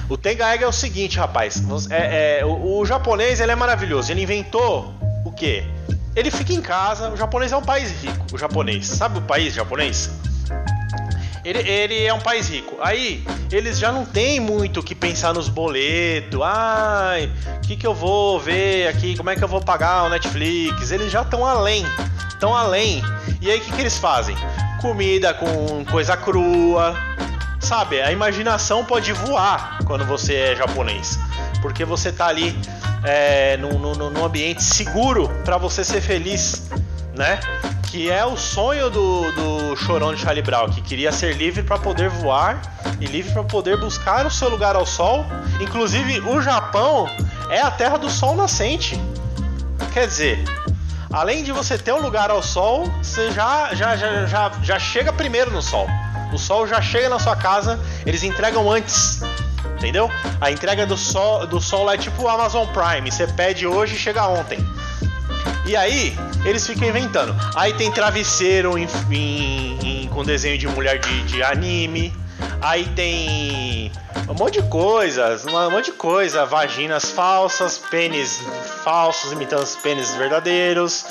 O 0.10 0.18
Tenga 0.18 0.54
Egg 0.54 0.66
é 0.66 0.68
o 0.68 0.74
seguinte, 0.74 1.18
rapaz. 1.18 1.64
É, 1.90 2.40
é, 2.42 2.46
o, 2.46 2.80
o 2.80 2.86
japonês 2.86 3.40
ele 3.40 3.54
é 3.54 3.56
maravilhoso. 3.56 4.12
Ele 4.12 4.22
inventou 4.24 4.94
o 5.24 5.32
quê? 5.32 5.64
Ele 6.16 6.32
fica 6.32 6.54
em 6.54 6.62
casa. 6.62 7.10
O 7.10 7.18
japonês 7.18 7.52
é 7.52 7.58
um 7.58 7.62
país 7.62 7.92
rico. 8.02 8.26
O 8.34 8.38
japonês. 8.38 8.88
Sabe 8.88 9.20
o 9.20 9.22
país 9.22 9.54
japonês? 9.54 10.10
Ele, 11.44 11.60
ele 11.60 12.04
é 12.04 12.14
um 12.14 12.20
país 12.20 12.50
rico. 12.50 12.76
Aí, 12.82 13.24
eles 13.52 13.78
já 13.78 13.92
não 13.92 14.04
tem 14.04 14.40
muito 14.40 14.80
o 14.80 14.84
que 14.84 14.96
pensar 14.96 15.34
nos 15.34 15.48
boletos. 15.48 16.40
Ai, 16.42 17.32
o 17.58 17.60
que, 17.62 17.76
que 17.76 17.86
eu 17.86 17.94
vou 17.94 18.40
ver 18.40 18.88
aqui? 18.88 19.16
Como 19.16 19.30
é 19.30 19.36
que 19.36 19.44
eu 19.44 19.48
vou 19.48 19.62
pagar 19.62 20.06
o 20.06 20.10
Netflix? 20.10 20.90
Eles 20.92 21.12
já 21.12 21.22
estão 21.22 21.46
além. 21.46 21.86
Estão 22.30 22.56
além. 22.56 23.04
E 23.42 23.52
aí, 23.52 23.60
o 23.60 23.62
que, 23.62 23.72
que 23.74 23.82
eles 23.82 23.98
fazem? 23.98 24.36
Comida 24.82 25.34
com 25.34 25.86
coisa 25.86 26.18
crua. 26.18 26.96
Sabe, 27.60 28.02
a 28.02 28.12
imaginação 28.12 28.86
pode 28.86 29.12
voar 29.12 29.80
quando 29.86 30.06
você 30.06 30.36
é 30.36 30.56
japonês. 30.56 31.20
Porque 31.66 31.84
você 31.84 32.12
tá 32.12 32.28
ali 32.28 32.56
é, 33.04 33.58
num, 33.58 33.80
num, 33.80 33.96
num 34.12 34.24
ambiente 34.24 34.62
seguro 34.62 35.28
para 35.44 35.58
você 35.58 35.84
ser 35.84 36.00
feliz, 36.00 36.70
né? 37.16 37.40
Que 37.90 38.12
é 38.12 38.24
o 38.24 38.38
sonho 38.38 38.88
do, 38.92 39.32
do 39.32 39.76
chorão 39.76 40.14
de 40.14 40.22
Charlie 40.22 40.44
Brown, 40.44 40.70
que 40.70 40.80
queria 40.80 41.12
ser 41.12 41.36
livre 41.36 41.64
para 41.64 41.80
poder 41.80 42.08
voar 42.08 42.62
e 43.02 43.08
livre 43.08 43.34
para 43.34 43.44
poder 43.44 43.80
buscar 43.80 44.28
o 44.28 44.30
seu 44.30 44.48
lugar 44.48 44.76
ao 44.76 44.86
sol. 44.86 45.26
Inclusive, 45.60 46.20
o 46.20 46.40
Japão 46.40 47.10
é 47.50 47.62
a 47.62 47.72
terra 47.72 47.98
do 47.98 48.12
sol 48.12 48.36
nascente. 48.36 49.02
Quer 49.92 50.06
dizer, 50.06 50.44
além 51.12 51.44
de 51.44 51.52
você 51.52 51.80
ter 51.80 51.94
um 51.94 52.00
lugar 52.00 52.30
ao 52.30 52.44
sol, 52.44 52.86
você 53.02 53.32
já, 53.32 53.74
já, 53.74 53.96
já, 53.96 54.28
já, 54.28 54.52
já 54.62 54.78
chega 54.78 55.12
primeiro 55.12 55.50
no 55.50 55.64
sol. 55.64 55.88
O 56.32 56.38
sol 56.38 56.68
já 56.68 56.80
chega 56.80 57.10
na 57.10 57.18
sua 57.18 57.36
casa, 57.36 57.80
eles 58.06 58.22
entregam 58.22 58.72
antes. 58.72 59.20
Entendeu? 59.86 60.10
A 60.42 60.50
entrega 60.52 60.86
do 60.86 60.98
sol, 60.98 61.46
do 61.46 61.62
sol 61.62 61.92
é 61.92 61.98
tipo 61.98 62.24
o 62.24 62.28
Amazon 62.30 62.66
Prime. 62.68 63.12
Você 63.12 63.28
pede 63.28 63.68
hoje 63.68 63.96
e 63.96 63.98
chega 64.00 64.28
ontem. 64.28 64.58
E 65.66 65.76
aí, 65.76 66.18
eles 66.44 66.66
ficam 66.66 66.88
inventando. 66.88 67.36
Aí 67.56 67.74
tem 67.74 67.92
travesseiro 67.92 68.78
em, 68.78 68.88
em- 69.12 70.04
em- 70.04 70.08
com 70.08 70.24
desenho 70.24 70.58
de 70.58 70.68
mulher 70.68 70.98
de, 71.00 71.24
de 71.24 71.44
anime. 71.44 72.12
Aí 72.62 72.86
tem 72.96 73.92
um 74.28 74.34
monte 74.34 74.60
de 74.62 74.68
coisas, 74.70 75.46
um 75.46 75.70
monte 75.72 75.86
de 75.86 75.92
coisa. 75.94 76.46
Vaginas 76.46 77.12
falsas, 77.12 77.78
pênis 77.78 78.42
falsos 78.84 79.32
imitando 79.32 79.64
os 79.64 79.76
pênis 79.76 80.14
verdadeiros. 80.16 81.06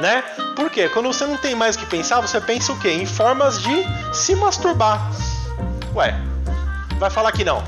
né? 0.00 0.22
Por 0.56 0.68
quê? 0.70 0.88
Quando 0.88 1.06
você 1.12 1.24
não 1.26 1.36
tem 1.36 1.54
mais 1.54 1.76
o 1.76 1.78
que 1.78 1.86
pensar, 1.86 2.20
você 2.20 2.40
pensa 2.40 2.72
o 2.72 2.78
quê? 2.78 2.90
Em 2.90 3.06
formas 3.06 3.60
de 3.62 3.84
se 4.12 4.34
masturbar. 4.36 5.10
Ué, 5.94 6.14
vai 6.98 7.10
falar 7.10 7.32
que 7.32 7.44
não. 7.44 7.62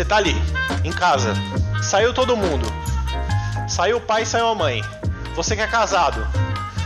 Você 0.00 0.04
tá 0.06 0.16
ali, 0.16 0.34
em 0.82 0.90
casa, 0.90 1.34
saiu 1.82 2.14
todo 2.14 2.34
mundo. 2.34 2.64
Saiu 3.68 3.98
o 3.98 4.00
pai, 4.00 4.24
saiu 4.24 4.48
a 4.48 4.54
mãe. 4.54 4.82
Você 5.36 5.54
que 5.54 5.60
é 5.60 5.66
casado, 5.66 6.26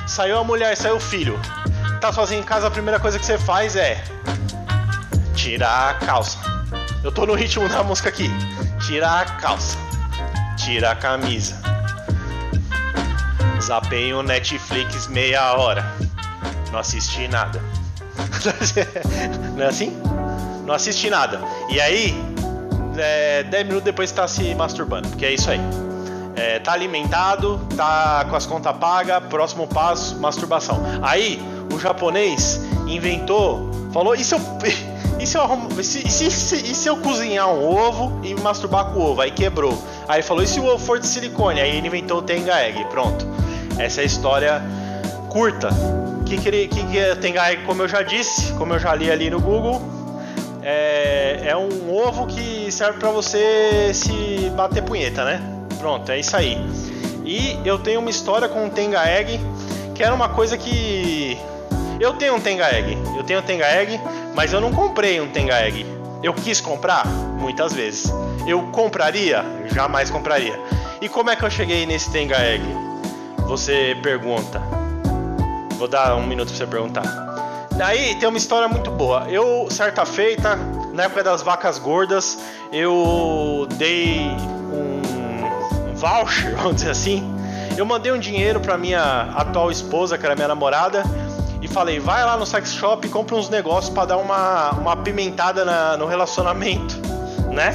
saiu 0.05 0.37
a 0.37 0.43
mulher, 0.43 0.77
saiu 0.77 0.97
o 0.97 1.01
filho. 1.01 1.39
Tá 2.01 2.13
sozinho 2.13 2.41
em 2.41 2.45
casa, 2.45 2.67
a 2.67 2.71
primeira 2.73 2.99
coisa 2.99 3.17
que 3.17 3.25
você 3.25 3.39
faz 3.39 3.77
é 3.77 4.03
tirar 5.37 5.91
a 5.91 5.95
calça. 5.95 6.39
Eu 7.05 7.13
tô 7.13 7.25
no 7.25 7.35
ritmo 7.35 7.69
da 7.69 7.85
música 7.85 8.09
aqui. 8.09 8.29
Tirar 8.85 9.21
a 9.21 9.25
calça. 9.27 9.79
Tira 10.57 10.91
a 10.91 10.97
camisa. 10.97 11.55
Zapei 13.63 14.13
o 14.13 14.25
Netflix 14.25 15.07
meia 15.07 15.53
hora. 15.53 15.87
Não 16.73 16.81
assisti 16.81 17.29
nada. 17.29 17.63
Não 19.55 19.63
é 19.63 19.69
assim? 19.69 19.97
Não 20.67 20.75
assisti 20.75 21.09
nada. 21.09 21.41
E 21.71 21.81
aí, 21.81 22.34
é, 22.99 23.43
10 23.45 23.65
minutos 23.67 23.85
depois 23.85 24.11
tá 24.13 24.27
se 24.29 24.55
masturbando, 24.55 25.09
porque 25.09 25.25
é 25.27 25.33
isso 25.33 25.51
aí. 25.51 25.61
É, 26.37 26.59
tá 26.59 26.73
alimentado, 26.73 27.61
tá 27.77 28.27
com 28.29 28.35
as 28.35 28.45
contas 28.45 28.77
pagas, 28.77 29.23
próximo 29.31 29.67
passo, 29.69 30.17
masturbação. 30.19 30.81
Aí, 31.03 31.41
o 31.73 31.79
japonês 31.79 32.61
inventou, 32.89 33.71
falou, 33.93 34.15
e 34.15 34.25
se 34.25 34.35
eu, 34.35 34.41
e 35.21 35.27
se 35.27 35.37
eu, 35.39 35.43
arrum- 35.43 35.69
e 35.79 35.85
se, 35.85 36.01
e 36.07 36.11
se- 36.11 36.57
e 36.57 36.75
se- 36.75 36.89
eu 36.89 36.97
cozinhar 36.97 37.49
um 37.49 37.65
ovo 37.65 38.19
e 38.25 38.35
me 38.35 38.41
masturbar 38.41 38.87
com 38.87 38.99
o 39.01 39.11
ovo? 39.13 39.21
Aí 39.21 39.31
quebrou. 39.31 39.81
Aí 40.09 40.23
falou, 40.23 40.43
e 40.43 40.47
se 40.47 40.59
o 40.59 40.67
ovo 40.67 40.85
for 40.85 40.99
de 40.99 41.07
silicone? 41.07 41.61
Aí 41.61 41.77
ele 41.77 41.87
inventou 41.87 42.19
o 42.19 42.23
Tenga 42.23 42.61
Egg, 42.67 42.85
pronto. 42.87 43.25
Essa 43.79 44.01
é 44.01 44.03
a 44.03 44.07
história 44.07 44.63
curta. 45.31 45.69
O 46.21 46.25
que, 46.25 46.37
que, 46.39 46.69
que, 46.69 46.85
que 46.87 46.99
é 46.99 47.15
Tenga 47.15 47.53
Egg, 47.53 47.63
como 47.65 47.83
eu 47.83 47.89
já 47.89 48.03
disse, 48.03 48.53
como 48.55 48.73
eu 48.75 48.79
já 48.79 48.95
li 48.95 49.11
ali 49.11 49.31
no 49.31 49.41
Google, 49.41 49.83
é, 50.65 51.43
é 51.45 51.57
um 51.57 51.95
ovo 51.95 52.27
que 52.27 52.73
serve 52.73 52.99
pra 52.99 53.11
você 53.11 53.93
se 53.93 54.51
bater 54.57 54.83
punheta, 54.83 55.25
né? 55.25 55.41
Pronto, 55.79 56.11
é 56.11 56.19
isso 56.19 56.35
aí. 56.35 56.59
E 57.25 57.59
eu 57.65 57.79
tenho 57.79 58.01
uma 58.01 58.09
história 58.09 58.49
com 58.49 58.67
o 58.67 58.71
Tenga 58.71 59.07
Egg, 59.07 59.39
que 59.95 60.03
era 60.03 60.15
uma 60.15 60.31
coisa 60.31 60.57
que. 60.57 61.39
Eu 62.01 62.15
tenho 62.15 62.35
um 62.35 62.41
Tenga 62.41 62.67
Egg, 62.75 62.97
eu 63.17 63.23
tenho 63.23 63.41
um 63.41 63.43
Tenga 63.43 63.67
Egg, 63.67 64.01
mas 64.35 64.53
eu 64.53 64.61
não 64.61 64.73
comprei 64.73 65.21
um 65.21 65.29
Tenga 65.29 65.61
Egg. 65.67 65.87
Eu 66.23 66.33
quis 66.33 66.61
comprar? 66.61 67.07
Muitas 67.07 67.75
vezes. 67.75 68.11
Eu 68.47 68.63
compraria? 68.73 69.45
Jamais 69.73 70.11
compraria. 70.11 70.59
E 71.01 71.09
como 71.09 71.29
é 71.29 71.37
que 71.37 71.45
eu 71.45 71.51
cheguei 71.51 71.85
nesse 71.85 72.11
Tenga 72.11 72.39
Egg? 72.39 72.65
Você 73.47 73.95
pergunta. 74.03 74.63
Vou 75.77 75.89
dar 75.89 76.17
um 76.17 76.27
minuto 76.27 76.49
pra 76.49 76.57
você 76.57 76.67
perguntar. 76.67 77.05
Daí 77.77 78.15
tem 78.17 78.29
uma 78.29 78.39
história 78.39 78.69
muito 78.69 78.91
boa. 78.91 79.27
Eu, 79.29 79.67
certa 79.71 80.07
feita, 80.07 80.57
na 80.93 81.05
época 81.05 81.25
das 81.25 81.43
vacas 81.43 81.79
gordas, 81.79 82.39
eu 82.73 83.67
dei 83.77 84.21
um, 84.73 85.95
voucher, 85.95 86.55
vamos 86.57 86.77
dizer 86.77 86.91
assim. 86.91 87.35
Eu 87.77 87.85
mandei 87.85 88.13
um 88.13 88.19
dinheiro 88.19 88.61
pra 88.61 88.79
minha 88.79 89.33
atual 89.35 89.71
esposa, 89.73 90.17
que 90.17 90.25
era 90.25 90.37
minha 90.37 90.47
namorada, 90.47 91.03
e 91.61 91.67
falei: 91.67 91.99
vai 91.99 92.25
lá 92.25 92.37
no 92.37 92.47
sex 92.47 92.73
shop 92.75 93.05
e 93.07 93.11
compra 93.11 93.35
uns 93.35 93.49
negócios 93.49 93.93
pra 93.93 94.05
dar 94.05 94.19
uma, 94.19 94.71
uma 94.73 94.93
apimentada 94.93 95.65
na- 95.65 95.97
no 95.97 96.07
relacionamento, 96.07 96.95
né? 97.53 97.73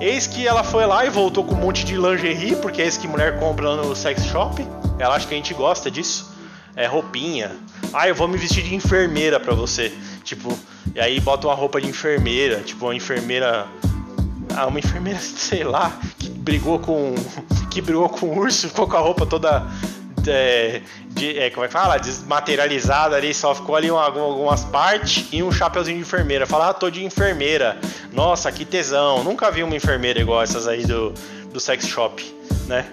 Eis 0.00 0.26
que 0.26 0.48
ela 0.48 0.64
foi 0.64 0.86
lá 0.86 1.04
e 1.04 1.10
voltou 1.10 1.44
com 1.44 1.54
um 1.54 1.58
monte 1.58 1.84
de 1.84 1.94
lingerie, 1.94 2.56
porque 2.56 2.80
é 2.80 2.86
isso 2.86 2.98
que 2.98 3.06
mulher 3.06 3.38
compra 3.38 3.76
no 3.76 3.94
sex 3.94 4.24
shop. 4.24 4.66
Ela 4.98 5.14
acha 5.16 5.26
que 5.26 5.34
a 5.34 5.36
gente 5.36 5.52
gosta 5.52 5.90
disso. 5.90 6.29
É 6.82 6.86
roupinha. 6.86 7.52
Ah, 7.92 8.08
eu 8.08 8.14
vou 8.14 8.26
me 8.28 8.38
vestir 8.38 8.62
de 8.64 8.74
enfermeira 8.74 9.38
pra 9.40 9.54
você. 9.54 9.92
Tipo, 10.24 10.56
e 10.94 11.00
aí 11.00 11.20
bota 11.20 11.46
uma 11.46 11.54
roupa 11.54 11.80
de 11.80 11.88
enfermeira, 11.88 12.60
tipo 12.60 12.86
uma 12.86 12.94
enfermeira 12.94 13.66
ah, 14.56 14.66
uma 14.66 14.78
enfermeira, 14.78 15.18
sei 15.20 15.64
lá, 15.64 15.92
que 16.18 16.28
brigou 16.30 16.78
com. 16.78 17.14
que 17.70 17.80
brigou 17.80 18.08
com 18.08 18.26
o 18.26 18.38
urso, 18.38 18.68
ficou 18.68 18.86
com 18.88 18.96
a 18.96 19.00
roupa 19.00 19.26
toda. 19.26 19.64
é, 20.26 20.82
de- 21.08 21.38
é, 21.38 21.50
como 21.50 21.64
é 21.64 21.68
que 21.68 21.72
fala? 21.72 21.98
Desmaterializada 21.98 23.16
ali, 23.16 23.32
só 23.34 23.54
ficou 23.54 23.74
ali 23.76 23.90
uma- 23.90 24.04
algumas 24.04 24.64
partes 24.64 25.26
e 25.32 25.42
um 25.42 25.50
chapeuzinho 25.52 25.96
de 25.98 26.02
enfermeira. 26.02 26.46
Fala, 26.46 26.70
ah, 26.70 26.74
tô 26.74 26.90
de 26.90 27.04
enfermeira. 27.04 27.78
Nossa, 28.12 28.50
que 28.52 28.64
tesão. 28.64 29.22
Nunca 29.24 29.50
vi 29.50 29.62
uma 29.62 29.74
enfermeira 29.76 30.20
igual 30.20 30.42
essas 30.42 30.66
aí 30.68 30.84
do, 30.84 31.12
do 31.52 31.58
sex 31.60 31.86
shop, 31.86 32.22
né? 32.66 32.86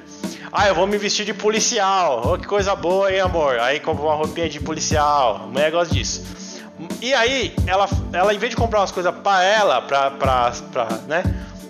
Ah, 0.52 0.68
eu 0.68 0.76
vou 0.76 0.88
me 0.88 0.98
vestir 0.98 1.26
de 1.26 1.34
policial. 1.34 2.22
Oh, 2.26 2.38
que 2.38 2.48
coisa 2.48 2.76
boa, 2.76 3.12
hein, 3.12 3.20
amor? 3.20 3.60
Aí 3.60 3.80
compra 3.80 4.04
uma 4.06 4.16
roupinha 4.16 4.50
de 4.50 4.60
policial. 4.60 5.42
A 5.44 5.48
mulher 5.48 5.72
gosta 5.72 5.94
disso. 5.94 6.24
E 7.02 7.14
aí, 7.14 7.54
ela, 7.66 7.88
ela 8.14 8.34
em 8.34 8.38
vez 8.38 8.52
de 8.52 8.56
comprar 8.56 8.80
umas 8.80 8.92
coisas 8.92 9.14
pra 9.24 9.44
ela, 9.44 9.82
pra, 9.82 10.12
pra, 10.12 10.52
pra, 10.72 10.88
né? 11.08 11.24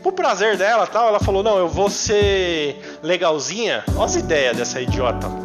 Pro 0.04 0.12
prazer 0.12 0.58
dela 0.58 0.86
tal, 0.86 1.08
ela 1.08 1.20
falou: 1.20 1.42
Não, 1.42 1.58
eu 1.58 1.68
vou 1.68 1.90
ser 1.90 3.00
legalzinha. 3.02 3.84
Olha 3.96 4.06
as 4.06 4.16
ideias 4.16 4.56
dessa 4.56 4.80
idiota. 4.82 5.28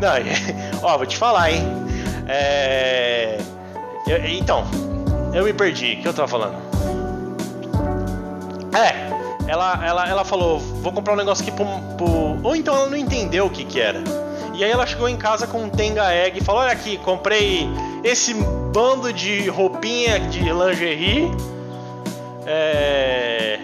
Não, 0.00 0.82
ó, 0.82 0.96
vou 0.96 1.06
te 1.06 1.16
falar, 1.16 1.50
hein? 1.50 1.64
É. 2.28 3.38
eu- 4.06 4.24
então, 4.26 4.64
eu 5.34 5.44
me 5.44 5.52
perdi. 5.52 5.94
O 5.94 6.02
que 6.02 6.08
eu 6.08 6.14
tava 6.14 6.28
falando? 6.28 6.56
É, 8.74 9.15
ela, 9.48 9.84
ela, 9.84 10.08
ela 10.08 10.24
falou, 10.24 10.58
vou 10.58 10.92
comprar 10.92 11.14
um 11.14 11.16
negócio 11.16 11.42
aqui 11.42 11.52
pro, 11.52 11.66
pro- 11.96 12.38
Ou 12.42 12.56
então 12.56 12.74
ela 12.74 12.86
não 12.88 12.96
entendeu 12.96 13.46
o 13.46 13.50
que 13.50 13.64
que 13.64 13.80
era. 13.80 14.02
E 14.54 14.64
aí 14.64 14.70
ela 14.70 14.86
chegou 14.86 15.08
em 15.08 15.16
casa 15.16 15.46
com 15.46 15.64
um 15.64 15.68
Tenga 15.68 16.12
Egg 16.14 16.38
e 16.38 16.42
falou, 16.44 16.62
olha 16.62 16.72
aqui, 16.72 16.96
comprei 16.98 17.68
esse 18.02 18.32
bando 18.72 19.12
de 19.12 19.48
roupinha 19.48 20.18
de 20.20 20.40
lingerie. 20.50 21.30
É... 22.46 23.58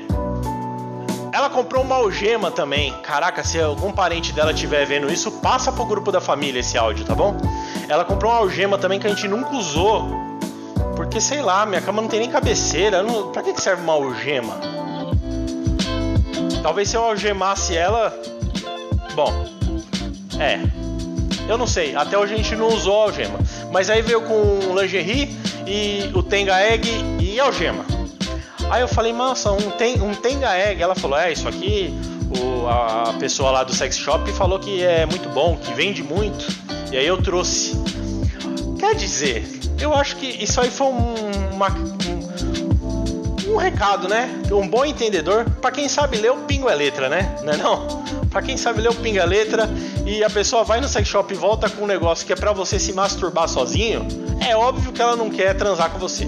Ela 1.33 1.49
comprou 1.49 1.83
uma 1.83 1.97
algema 1.97 2.51
também. 2.51 2.93
Caraca, 3.03 3.43
se 3.43 3.59
algum 3.59 3.91
parente 3.91 4.33
dela 4.33 4.53
estiver 4.53 4.85
vendo 4.85 5.11
isso, 5.11 5.31
passa 5.31 5.73
pro 5.73 5.87
grupo 5.87 6.13
da 6.13 6.21
família 6.21 6.61
esse 6.61 6.77
áudio, 6.77 7.07
tá 7.07 7.15
bom? 7.15 7.37
Ela 7.89 8.05
comprou 8.05 8.31
uma 8.31 8.39
algema 8.39 8.77
também 8.77 9.01
que 9.01 9.07
a 9.07 9.11
gente 9.11 9.27
nunca 9.27 9.55
usou. 9.57 10.07
Porque, 10.95 11.21
sei 11.23 11.41
lá, 11.41 11.65
minha 11.65 11.81
cama 11.81 12.03
não 12.03 12.09
tem 12.09 12.21
nem 12.21 12.31
cabeceira. 12.31 13.03
Não... 13.03 13.33
Pra 13.33 13.43
que 13.43 13.59
serve 13.59 13.83
uma 13.83 13.95
algema? 13.95 14.61
Talvez 16.63 16.89
se 16.89 16.97
eu 16.97 17.03
algemasse 17.03 17.77
ela. 17.77 18.17
Bom, 19.15 19.33
é. 20.39 20.61
Eu 21.49 21.59
não 21.59 21.67
sei, 21.67 21.95
até 21.97 22.17
hoje 22.17 22.35
a 22.35 22.37
gente 22.37 22.55
não 22.55 22.69
usou 22.69 22.95
algema. 22.95 23.39
Mas 23.71 23.91
aí 23.91 24.01
veio 24.01 24.23
com 24.23 24.79
lingerie 24.79 25.37
e 25.67 26.11
o 26.15 26.23
Tenga 26.23 26.61
Egg 26.61 26.89
e 27.21 27.41
algema. 27.41 27.85
Aí 28.71 28.81
eu 28.81 28.89
falei, 28.89 29.13
nossa, 29.13 29.51
um, 29.53 29.71
ten, 29.73 30.01
um 30.01 30.15
Tenga 30.15 30.57
Egg. 30.57 30.81
Ela 30.81 30.95
falou, 30.95 31.19
é, 31.19 31.33
isso 31.33 31.49
aqui, 31.49 31.93
o, 32.39 32.67
a 32.69 33.15
pessoa 33.19 33.51
lá 33.51 33.65
do 33.65 33.75
sex 33.75 33.99
shop 33.99 34.31
falou 34.33 34.59
que 34.59 34.83
é 34.83 35.05
muito 35.05 35.29
bom, 35.29 35.57
que 35.57 35.75
vende 35.75 36.03
muito. 36.03 36.47
E 36.91 36.97
aí 36.97 37.07
eu 37.07 37.21
trouxe. 37.21 37.77
Quer 38.79 38.95
dizer, 38.95 39.45
eu 39.81 39.93
acho 39.95 40.17
que 40.17 40.27
isso 40.27 40.61
aí 40.61 40.71
foi 40.71 40.87
um, 40.87 41.15
uma, 41.53 41.69
um, 43.53 43.57
recado, 43.57 44.09
né? 44.09 44.31
Um 44.51 44.67
bom 44.67 44.85
entendedor. 44.85 45.45
Pra 45.61 45.71
quem 45.71 45.89
sabe 45.89 46.17
ler, 46.17 46.31
o 46.33 46.39
pingo 46.39 46.69
é 46.69 46.75
letra, 46.75 47.09
né? 47.09 47.37
Não 47.43 47.53
é 47.53 47.57
não? 47.57 48.03
Pra 48.31 48.43
quem 48.43 48.57
sabe 48.57 48.81
ler, 48.81 48.91
o 48.91 48.95
pingo 48.95 49.19
é 49.19 49.27
letra. 49.27 49.69
E 50.07 50.25
a 50.25 50.31
pessoa 50.31 50.65
vai 50.65 50.81
no 50.81 50.89
sex 50.89 51.09
shop 51.09 51.33
e 51.33 51.37
volta 51.37 51.69
com 51.69 51.85
um 51.85 51.87
negócio 51.87 52.27
que 52.27 52.33
é 52.33 52.37
pra 52.37 52.53
você 52.53 52.79
se 52.79 52.93
masturbar 52.93 53.49
sozinho. 53.49 54.07
É 54.47 54.57
óbvio 54.57 54.93
que 54.93 55.03
ela 55.03 55.17
não 55.17 55.31
quer 55.31 55.55
transar 55.55 55.91
com 55.91 55.99
você. 55.99 56.27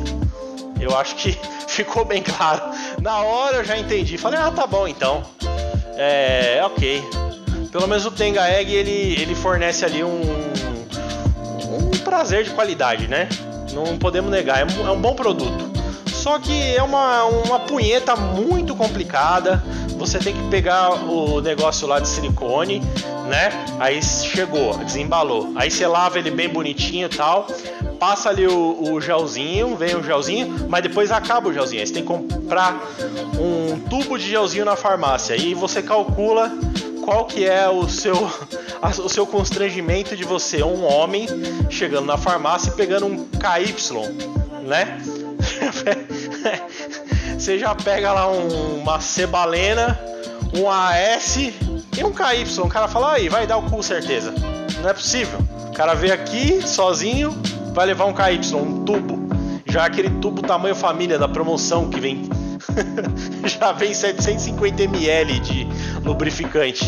Eu 0.81 0.97
acho 0.97 1.17
que 1.17 1.39
ficou 1.67 2.05
bem 2.05 2.23
claro. 2.23 2.63
Na 3.01 3.23
hora 3.23 3.59
eu 3.59 3.65
já 3.65 3.77
entendi. 3.77 4.19
Falei, 4.19 4.39
ah, 4.39 4.51
tá 4.51 4.67
bom 4.67 4.87
então. 4.87 5.23
É, 5.97 6.61
ok. 6.65 7.03
Pelo 7.71 7.89
menos 7.89 8.07
o 8.07 8.11
Tenga 8.11 8.49
Egg 8.49 8.73
ele, 8.73 9.21
ele 9.21 9.35
fornece 9.35 9.85
ali 9.85 10.05
um, 10.05 10.23
um 11.69 11.91
prazer 12.05 12.45
de 12.45 12.51
qualidade, 12.51 13.09
né? 13.09 13.29
Não 13.73 13.99
podemos 13.99 14.31
negar, 14.31 14.61
é 14.61 14.65
um, 14.65 14.87
é 14.87 14.91
um 14.93 15.01
bom 15.01 15.15
produto. 15.15 15.75
Só 16.25 16.39
que 16.39 16.75
é 16.75 16.83
uma, 16.83 17.23
uma 17.25 17.61
punheta 17.61 18.17
muito 18.17 18.75
complicada. 18.75 19.63
Você 19.99 20.19
tem 20.19 20.33
que 20.33 20.49
pegar 20.49 21.05
o 21.05 21.39
negócio 21.43 21.87
lá 21.87 22.01
de 22.01 22.09
silicone, 22.09 22.81
né? 23.29 23.51
Aí 23.79 24.03
chegou, 24.03 24.75
desembalou. 24.79 25.53
Aí 25.55 25.71
você 25.71 25.87
lava 25.87 26.19
ele 26.19 26.31
bem 26.31 26.49
bonitinho 26.49 27.09
e 27.09 27.15
tal. 27.15 27.47
Passa 28.01 28.31
ali 28.31 28.47
o, 28.47 28.95
o 28.95 28.99
gelzinho, 29.03 29.77
vem 29.77 29.97
o 29.97 30.03
gelzinho, 30.03 30.67
mas 30.67 30.83
depois 30.83 31.13
acaba 31.13 31.51
o 31.51 31.53
gelzinho. 31.53 31.83
Aí 31.83 31.87
você 31.87 31.93
tem 31.93 32.03
que 32.03 32.09
comprar 32.09 32.81
um 33.39 33.79
tubo 33.81 34.19
de 34.19 34.27
gelzinho 34.27 34.65
na 34.65 34.77
farmácia. 34.77 35.37
E 35.37 35.53
você 35.53 35.83
calcula 35.83 36.51
qual 37.05 37.27
que 37.27 37.45
é 37.45 37.69
o 37.69 37.87
seu, 37.87 38.17
o 39.05 39.09
seu 39.11 39.27
constrangimento 39.27 40.17
de 40.17 40.25
você, 40.25 40.63
um 40.63 40.91
homem, 40.91 41.27
chegando 41.69 42.07
na 42.07 42.17
farmácia 42.17 42.71
e 42.71 42.73
pegando 42.73 43.05
um 43.05 43.27
KY, 43.27 44.65
né? 44.67 45.03
Você 47.39 47.59
já 47.59 47.75
pega 47.75 48.13
lá 48.13 48.31
um- 48.31 48.81
uma 48.81 49.01
cebalena, 49.01 49.99
um 50.55 50.71
AS, 50.71 51.37
E 51.97 52.03
um 52.03 52.13
KY, 52.13 52.61
o 52.61 52.69
cara 52.69 52.89
fala, 52.89 53.13
aí, 53.13 53.29
vai 53.29 53.47
dar 53.47 53.57
o 53.57 53.63
cu 53.63 53.83
certeza. 53.83 54.35
Não 54.83 54.91
é 54.91 54.93
possível. 54.93 55.39
O 55.69 55.73
cara 55.73 55.95
veio 55.95 56.13
aqui 56.13 56.61
sozinho, 56.67 57.31
vai 57.73 57.87
levar 57.87 58.07
um 58.07 58.13
KY, 58.13 58.55
um 58.55 58.85
tubo. 58.85 59.29
Já 59.67 59.85
aquele 59.87 60.11
tubo 60.21 60.43
tamanho 60.43 60.75
família 60.75 61.19
da 61.19 61.29
promoção 61.29 61.89
que 61.89 62.01
vem. 62.01 62.29
já 63.47 63.73
vem 63.73 63.95
750 63.95 64.83
ml 64.83 65.39
de 65.41 65.69
lubrificante. 66.05 66.85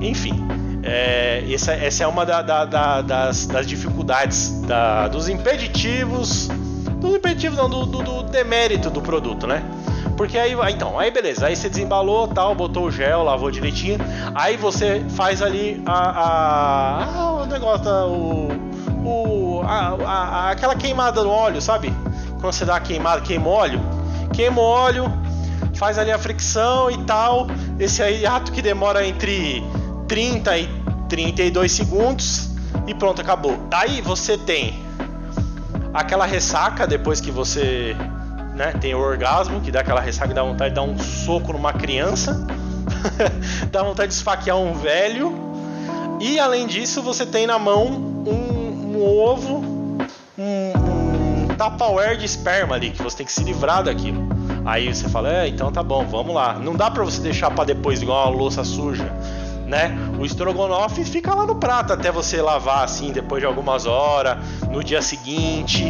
Enfim, 0.00 0.34
é, 0.82 1.44
essa, 1.52 1.72
essa, 1.72 2.04
é 2.04 2.06
uma 2.06 2.24
da, 2.24 2.42
da, 2.42 2.64
da, 2.64 3.02
das, 3.02 3.46
das, 3.46 3.66
dificuldades 3.66 4.52
dos 5.12 5.28
impeditivos. 5.28 6.48
Dos 7.10 7.18
impeditivos, 7.18 7.58
não, 7.58 7.68
do, 7.68 7.86
do, 7.86 8.02
do 8.04 8.22
demérito 8.22 8.88
do 8.88 9.02
produto, 9.02 9.44
né? 9.44 9.64
Porque 10.16 10.38
aí, 10.38 10.54
então, 10.72 10.96
aí 10.96 11.10
beleza, 11.10 11.46
aí 11.46 11.56
você 11.56 11.68
desembalou, 11.68 12.28
tal, 12.28 12.54
botou 12.54 12.84
o 12.84 12.90
gel, 12.90 13.24
lavou 13.24 13.50
direitinho, 13.50 13.98
aí 14.32 14.56
você 14.56 15.04
faz 15.16 15.42
ali 15.42 15.82
a, 15.84 15.92
a, 15.92 17.04
a 17.04 17.32
o 17.32 17.46
negócio, 17.46 17.90
o, 17.90 18.48
o 19.04 19.62
a, 19.64 19.96
a, 20.06 20.50
aquela 20.50 20.76
queimada 20.76 21.24
no 21.24 21.30
óleo, 21.30 21.60
sabe? 21.60 21.92
Quando 22.40 22.52
você 22.52 22.64
dá 22.64 22.76
a 22.76 22.80
queimada, 22.80 23.22
queima 23.22 23.48
óleo, 23.48 23.80
queima 24.32 24.60
óleo, 24.60 25.12
faz 25.74 25.98
ali 25.98 26.12
a 26.12 26.18
fricção 26.18 26.92
e 26.92 26.98
tal. 27.04 27.48
Esse 27.76 28.04
aí 28.04 28.24
ato 28.24 28.52
que 28.52 28.62
demora 28.62 29.04
entre 29.04 29.64
30 30.06 30.58
e 30.58 30.68
32 31.08 31.72
segundos 31.72 32.50
e 32.86 32.94
pronto, 32.94 33.20
acabou. 33.20 33.58
Aí 33.72 34.00
você 34.00 34.38
tem 34.38 34.89
aquela 35.92 36.26
ressaca 36.26 36.86
depois 36.86 37.20
que 37.20 37.30
você 37.30 37.96
né? 38.60 38.72
Tem 38.78 38.94
o 38.94 38.98
orgasmo, 38.98 39.60
que 39.62 39.70
dá 39.70 39.80
aquela 39.80 40.00
ressaca 40.00 40.34
dá 40.34 40.42
vontade 40.42 40.70
de 40.70 40.76
dar 40.76 40.82
um 40.82 40.98
soco 40.98 41.52
numa 41.52 41.72
criança, 41.72 42.46
dá 43.72 43.82
vontade 43.82 44.08
de 44.08 44.14
esfaquear 44.14 44.58
um 44.58 44.74
velho. 44.74 45.32
E 46.20 46.38
além 46.38 46.66
disso, 46.66 47.00
você 47.00 47.24
tem 47.24 47.46
na 47.46 47.58
mão 47.58 47.86
um, 47.86 48.96
um 48.96 49.02
ovo, 49.02 49.64
um, 50.38 50.72
um 50.76 51.48
tupperware 51.56 52.18
de 52.18 52.26
esperma 52.26 52.74
ali, 52.74 52.90
que 52.90 53.02
você 53.02 53.18
tem 53.18 53.26
que 53.26 53.32
se 53.32 53.42
livrar 53.42 53.82
daquilo. 53.82 54.28
Aí 54.66 54.94
você 54.94 55.08
fala, 55.08 55.32
é, 55.32 55.48
então 55.48 55.72
tá 55.72 55.82
bom, 55.82 56.04
vamos 56.04 56.34
lá. 56.34 56.58
Não 56.58 56.74
dá 56.74 56.90
pra 56.90 57.02
você 57.02 57.22
deixar 57.22 57.50
para 57.50 57.64
depois 57.64 58.02
igual 58.02 58.28
uma 58.28 58.36
louça 58.36 58.62
suja. 58.62 59.10
Né? 59.70 59.96
O 60.18 60.24
estrogonofe 60.24 61.04
fica 61.04 61.32
lá 61.32 61.46
no 61.46 61.54
prato 61.54 61.92
até 61.92 62.10
você 62.10 62.42
lavar 62.42 62.82
assim 62.82 63.12
depois 63.12 63.40
de 63.40 63.46
algumas 63.46 63.86
horas, 63.86 64.36
no 64.68 64.82
dia 64.82 65.00
seguinte. 65.00 65.84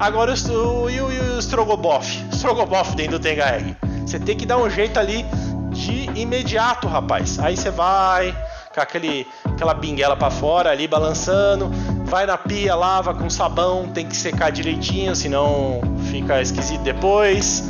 Agora 0.00 0.32
o, 0.32 0.88
e 0.88 0.98
o, 0.98 1.12
e 1.12 1.20
o? 1.20 1.38
Strogoboff 1.38 2.08
dentro 2.96 3.18
do 3.18 3.22
Tenga 3.22 3.54
Egg. 3.54 3.76
Você 4.06 4.18
tem 4.18 4.34
que 4.34 4.46
dar 4.46 4.56
um 4.56 4.70
jeito 4.70 4.98
ali 4.98 5.26
de 5.72 6.08
imediato, 6.18 6.88
rapaz. 6.88 7.38
Aí 7.38 7.54
você 7.54 7.70
vai 7.70 8.34
com 8.74 8.80
aquele, 8.80 9.26
aquela 9.44 9.74
binguela 9.74 10.16
para 10.16 10.30
fora 10.30 10.70
ali 10.70 10.88
balançando, 10.88 11.70
vai 12.06 12.24
na 12.24 12.38
pia, 12.38 12.74
lava 12.74 13.12
com 13.12 13.28
sabão, 13.28 13.88
tem 13.88 14.06
que 14.06 14.16
secar 14.16 14.50
direitinho, 14.50 15.14
senão 15.14 15.82
fica 16.10 16.40
esquisito 16.40 16.80
depois. 16.80 17.62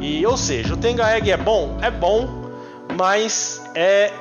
E 0.00 0.24
ou 0.24 0.36
seja, 0.36 0.74
o 0.74 0.76
Tenga 0.76 1.16
Egg 1.16 1.32
é 1.32 1.36
bom, 1.36 1.78
é 1.82 1.90
bom, 1.90 2.28
mas 2.96 3.60
é 3.74 4.12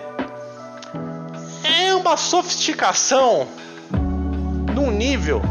é 1.64 1.94
uma 1.94 2.18
sofisticação 2.18 3.48
num 4.74 4.92
nível 4.92 5.42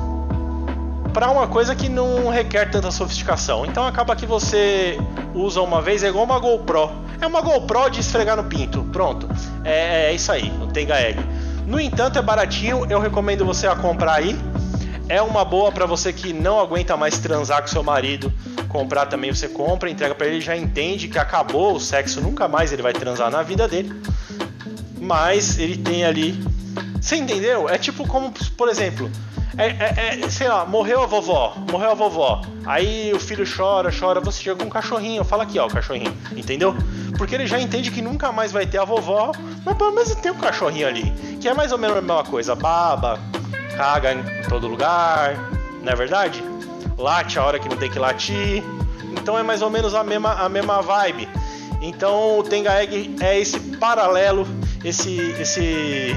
para 1.12 1.30
uma 1.30 1.48
coisa 1.48 1.74
que 1.74 1.88
não 1.88 2.28
requer 2.28 2.70
tanta 2.70 2.90
sofisticação. 2.90 3.66
Então 3.66 3.86
acaba 3.86 4.14
que 4.14 4.26
você 4.26 4.98
usa 5.34 5.60
uma 5.60 5.82
vez, 5.82 6.02
é 6.02 6.08
igual 6.08 6.24
uma 6.24 6.38
GoPro. 6.38 6.90
É 7.20 7.26
uma 7.26 7.40
GoPro 7.40 7.90
de 7.90 8.00
esfregar 8.00 8.36
no 8.36 8.44
pinto. 8.44 8.84
Pronto. 8.92 9.28
É, 9.64 10.10
é 10.10 10.14
isso 10.14 10.30
aí, 10.30 10.52
o 10.62 10.66
Tenga 10.68 11.00
Egg. 11.00 11.20
No 11.66 11.80
entanto, 11.80 12.18
é 12.18 12.22
baratinho, 12.22 12.86
eu 12.88 13.00
recomendo 13.00 13.44
você 13.44 13.66
a 13.66 13.74
comprar 13.74 14.14
aí. 14.14 14.38
É 15.08 15.20
uma 15.20 15.44
boa 15.44 15.72
para 15.72 15.86
você 15.86 16.12
que 16.12 16.32
não 16.32 16.60
aguenta 16.60 16.96
mais 16.96 17.18
transar 17.18 17.62
com 17.62 17.68
seu 17.68 17.82
marido. 17.82 18.32
Comprar 18.68 19.06
também 19.06 19.32
você 19.32 19.48
compra, 19.48 19.90
entrega 19.90 20.14
para 20.14 20.26
ele, 20.26 20.40
já 20.40 20.56
entende 20.56 21.08
que 21.08 21.18
acabou 21.18 21.74
o 21.74 21.80
sexo, 21.80 22.20
nunca 22.20 22.46
mais 22.46 22.72
ele 22.72 22.82
vai 22.82 22.92
transar 22.92 23.30
na 23.30 23.42
vida 23.42 23.66
dele. 23.66 23.90
Mas 25.08 25.58
ele 25.58 25.78
tem 25.78 26.04
ali. 26.04 26.38
Você 27.00 27.16
entendeu? 27.16 27.66
É 27.66 27.78
tipo 27.78 28.06
como, 28.06 28.30
por 28.58 28.68
exemplo, 28.68 29.10
é, 29.56 29.66
é, 29.66 30.20
é, 30.20 30.28
sei 30.28 30.48
lá, 30.48 30.66
morreu 30.66 31.02
a 31.02 31.06
vovó, 31.06 31.56
morreu 31.70 31.92
a 31.92 31.94
vovó. 31.94 32.42
Aí 32.66 33.10
o 33.14 33.18
filho 33.18 33.46
chora, 33.46 33.90
chora, 33.90 34.20
você 34.20 34.42
chega 34.42 34.56
com 34.56 34.66
um 34.66 34.70
cachorrinho, 34.70 35.24
fala 35.24 35.44
aqui, 35.44 35.58
ó, 35.58 35.66
o 35.66 35.70
cachorrinho, 35.70 36.14
entendeu? 36.36 36.76
Porque 37.16 37.34
ele 37.34 37.46
já 37.46 37.58
entende 37.58 37.90
que 37.90 38.02
nunca 38.02 38.30
mais 38.30 38.52
vai 38.52 38.66
ter 38.66 38.76
a 38.76 38.84
vovó, 38.84 39.32
mas 39.64 39.76
pelo 39.78 39.92
menos 39.92 40.14
tem 40.16 40.30
um 40.30 40.36
cachorrinho 40.36 40.86
ali, 40.86 41.10
que 41.40 41.48
é 41.48 41.54
mais 41.54 41.72
ou 41.72 41.78
menos 41.78 41.96
a 41.96 42.02
mesma 42.02 42.24
coisa, 42.24 42.54
baba, 42.54 43.18
caga 43.74 44.12
em 44.12 44.22
todo 44.46 44.68
lugar, 44.68 45.34
não 45.82 45.90
é 45.90 45.96
verdade? 45.96 46.44
Late 46.98 47.38
a 47.38 47.44
hora 47.44 47.58
que 47.58 47.68
não 47.68 47.78
tem 47.78 47.90
que 47.90 47.98
latir. 47.98 48.62
Então 49.12 49.38
é 49.38 49.42
mais 49.42 49.62
ou 49.62 49.70
menos 49.70 49.94
a 49.94 50.04
mesma, 50.04 50.34
a 50.34 50.48
mesma 50.50 50.82
vibe. 50.82 51.26
Então 51.80 52.38
o 52.38 52.42
Tenga 52.42 52.82
Egg 52.82 53.16
é 53.20 53.38
esse 53.38 53.58
paralelo, 53.78 54.46
esse, 54.84 55.16
esse, 55.40 56.16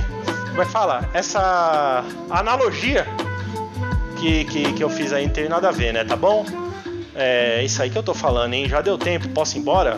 como 0.50 0.62
é 0.62 0.66
que 0.66 0.72
fala? 0.72 1.10
Essa 1.14 2.04
analogia 2.30 3.08
que, 4.20 4.46
que, 4.46 4.74
que 4.74 4.84
eu 4.84 4.90
fiz 4.90 5.12
aí 5.12 5.26
não 5.26 5.34
tem 5.34 5.50
nada 5.50 5.70
a 5.70 5.72
ver, 5.72 5.94
né? 5.94 6.04
Tá 6.04 6.16
bom? 6.16 6.46
É 7.16 7.64
isso 7.64 7.82
aí 7.82 7.90
que 7.90 7.98
eu 7.98 8.04
tô 8.04 8.14
falando, 8.14 8.54
hein? 8.54 8.68
Já 8.70 8.82
deu 8.82 8.98
tempo, 8.98 9.28
posso 9.30 9.58
ir 9.58 9.62
embora? 9.62 9.98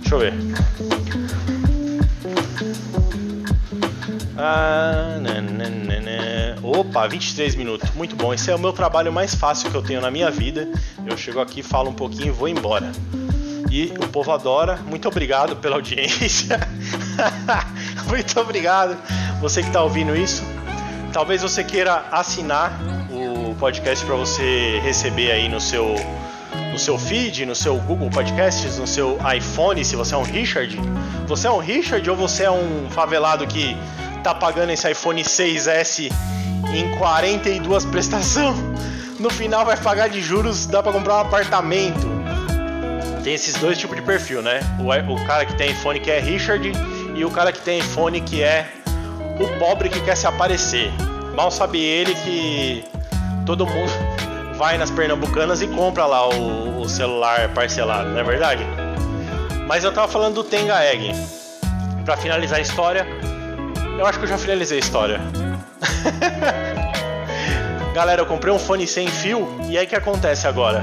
Deixa 0.00 0.14
eu 0.14 0.18
ver. 0.18 0.34
Ah, 4.36 5.18
nananana. 5.20 6.56
Opa, 6.62 7.06
23 7.06 7.54
minutos. 7.56 7.90
Muito 7.90 8.16
bom. 8.16 8.32
Esse 8.32 8.50
é 8.50 8.54
o 8.54 8.58
meu 8.58 8.72
trabalho 8.72 9.12
mais 9.12 9.34
fácil 9.34 9.70
que 9.70 9.76
eu 9.76 9.82
tenho 9.82 10.00
na 10.00 10.10
minha 10.10 10.30
vida. 10.30 10.66
Eu 11.06 11.16
chego 11.16 11.40
aqui, 11.40 11.62
falo 11.62 11.90
um 11.90 11.94
pouquinho 11.94 12.28
e 12.28 12.30
vou 12.30 12.48
embora. 12.48 12.90
E 13.70 13.92
o 14.02 14.08
povo 14.08 14.32
adora. 14.32 14.78
Muito 14.86 15.06
obrigado 15.06 15.56
pela 15.56 15.76
audiência. 15.76 16.58
Muito 18.08 18.40
obrigado. 18.40 18.96
Você 19.40 19.62
que 19.62 19.68
está 19.68 19.82
ouvindo 19.82 20.16
isso. 20.16 20.42
Talvez 21.12 21.42
você 21.42 21.64
queira 21.64 22.04
assinar 22.12 22.78
podcast 23.60 24.06
para 24.06 24.14
você 24.14 24.80
receber 24.82 25.30
aí 25.30 25.46
no 25.46 25.60
seu 25.60 25.94
no 26.72 26.78
seu 26.78 26.96
feed, 26.96 27.44
no 27.44 27.54
seu 27.54 27.76
Google 27.76 28.08
Podcasts, 28.08 28.78
no 28.78 28.86
seu 28.86 29.18
iPhone, 29.36 29.84
se 29.84 29.94
você 29.96 30.14
é 30.14 30.18
um 30.18 30.22
Richard. 30.22 30.80
Você 31.26 31.46
é 31.46 31.50
um 31.50 31.58
Richard 31.58 32.08
ou 32.08 32.16
você 32.16 32.44
é 32.44 32.50
um 32.50 32.88
favelado 32.90 33.46
que 33.46 33.76
tá 34.22 34.34
pagando 34.34 34.70
esse 34.70 34.90
iPhone 34.90 35.22
6S 35.22 36.10
em 36.72 36.96
42 36.96 37.84
prestação? 37.84 38.54
No 39.18 39.28
final 39.28 39.64
vai 39.66 39.76
pagar 39.76 40.08
de 40.08 40.22
juros, 40.22 40.64
dá 40.64 40.82
para 40.82 40.92
comprar 40.92 41.16
um 41.16 41.20
apartamento. 41.20 42.08
Tem 43.22 43.34
esses 43.34 43.54
dois 43.56 43.76
tipos 43.76 43.94
de 43.94 44.02
perfil, 44.02 44.40
né? 44.40 44.60
O, 44.78 45.12
o 45.12 45.26
cara 45.26 45.44
que 45.44 45.54
tem 45.54 45.72
iPhone 45.72 46.00
que 46.00 46.10
é 46.10 46.18
Richard 46.18 46.72
e 47.14 47.24
o 47.24 47.30
cara 47.30 47.52
que 47.52 47.60
tem 47.60 47.78
iPhone 47.78 48.20
que 48.20 48.42
é 48.42 48.68
o 49.38 49.58
pobre 49.58 49.88
que 49.88 50.00
quer 50.00 50.16
se 50.16 50.26
aparecer. 50.26 50.90
Mal 51.34 51.50
sabe 51.50 51.80
ele 51.80 52.14
que 52.14 52.84
todo 53.46 53.66
mundo 53.66 53.92
vai 54.56 54.76
nas 54.76 54.90
pernambucanas 54.90 55.62
e 55.62 55.68
compra 55.68 56.06
lá 56.06 56.28
o, 56.28 56.82
o 56.82 56.88
celular 56.88 57.48
parcelado, 57.50 58.10
não 58.10 58.18
é 58.18 58.24
verdade? 58.24 58.64
Mas 59.66 59.84
eu 59.84 59.92
tava 59.92 60.08
falando 60.08 60.34
do 60.34 60.44
Tenga 60.44 60.84
Egg. 60.84 61.12
Pra 62.04 62.16
finalizar 62.16 62.58
a 62.58 62.62
história, 62.62 63.06
eu 63.98 64.06
acho 64.06 64.18
que 64.18 64.24
eu 64.24 64.28
já 64.28 64.38
finalizei 64.38 64.78
a 64.78 64.80
história. 64.80 65.20
Galera, 67.94 68.22
eu 68.22 68.26
comprei 68.26 68.52
um 68.52 68.58
fone 68.58 68.86
sem 68.86 69.06
fio 69.08 69.46
e 69.68 69.76
aí 69.76 69.86
que 69.86 69.94
acontece 69.94 70.46
agora? 70.46 70.82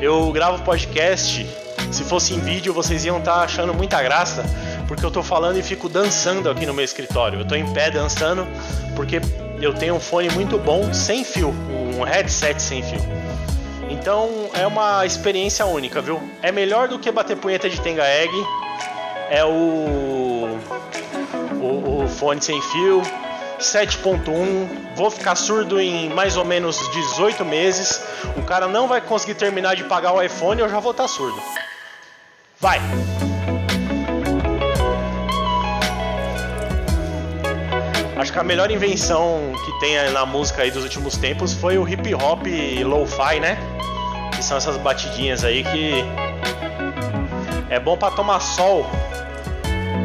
Eu 0.00 0.30
gravo 0.32 0.62
podcast, 0.62 1.46
se 1.90 2.04
fosse 2.04 2.34
em 2.34 2.40
vídeo 2.40 2.72
vocês 2.72 3.04
iam 3.04 3.18
estar 3.18 3.34
tá 3.34 3.40
achando 3.40 3.72
muita 3.74 4.02
graça, 4.02 4.44
porque 4.86 5.04
eu 5.04 5.10
tô 5.10 5.22
falando 5.22 5.58
e 5.58 5.62
fico 5.62 5.88
dançando 5.88 6.48
aqui 6.48 6.64
no 6.66 6.74
meu 6.74 6.84
escritório. 6.84 7.40
Eu 7.40 7.44
tô 7.44 7.54
em 7.54 7.72
pé 7.72 7.90
dançando 7.90 8.46
porque 8.94 9.20
eu 9.60 9.74
tenho 9.74 9.94
um 9.94 10.00
fone 10.00 10.30
muito 10.30 10.58
bom 10.58 10.92
sem 10.92 11.24
fio, 11.24 11.48
um 11.98 12.02
headset 12.02 12.60
sem 12.60 12.82
fio. 12.82 13.00
Então 13.88 14.50
é 14.54 14.66
uma 14.66 15.04
experiência 15.06 15.64
única, 15.64 16.00
viu? 16.00 16.20
É 16.42 16.50
melhor 16.50 16.88
do 16.88 16.98
que 16.98 17.10
bater 17.10 17.36
punheta 17.36 17.68
de 17.68 17.80
Tenga 17.80 18.06
Egg. 18.06 18.32
É 19.30 19.44
o, 19.44 20.58
o, 21.60 22.04
o 22.04 22.08
fone 22.08 22.40
sem 22.40 22.60
fio 22.62 23.02
7.1. 23.58 24.94
Vou 24.94 25.10
ficar 25.10 25.34
surdo 25.34 25.80
em 25.80 26.08
mais 26.10 26.36
ou 26.36 26.44
menos 26.44 26.78
18 26.90 27.44
meses. 27.44 28.02
O 28.36 28.42
cara 28.42 28.66
não 28.66 28.86
vai 28.86 29.00
conseguir 29.00 29.34
terminar 29.34 29.74
de 29.74 29.84
pagar 29.84 30.12
o 30.12 30.22
iPhone 30.22 30.60
eu 30.60 30.68
já 30.68 30.80
vou 30.80 30.92
estar 30.92 31.04
tá 31.04 31.08
surdo. 31.08 31.40
Vai! 32.60 32.80
Acho 38.16 38.32
que 38.32 38.38
a 38.38 38.42
melhor 38.42 38.70
invenção 38.70 39.52
que 39.64 39.78
tem 39.78 40.10
na 40.10 40.24
música 40.24 40.62
aí 40.62 40.70
dos 40.70 40.82
últimos 40.82 41.18
tempos 41.18 41.52
foi 41.52 41.76
o 41.76 41.86
hip 41.86 42.14
hop 42.14 42.46
lo-fi, 42.82 43.38
né? 43.40 43.58
Que 44.34 44.42
são 44.42 44.56
essas 44.56 44.78
batidinhas 44.78 45.44
aí 45.44 45.62
que 45.62 46.04
é 47.68 47.78
bom 47.78 47.96
para 47.96 48.14
tomar 48.14 48.40
sol 48.40 48.86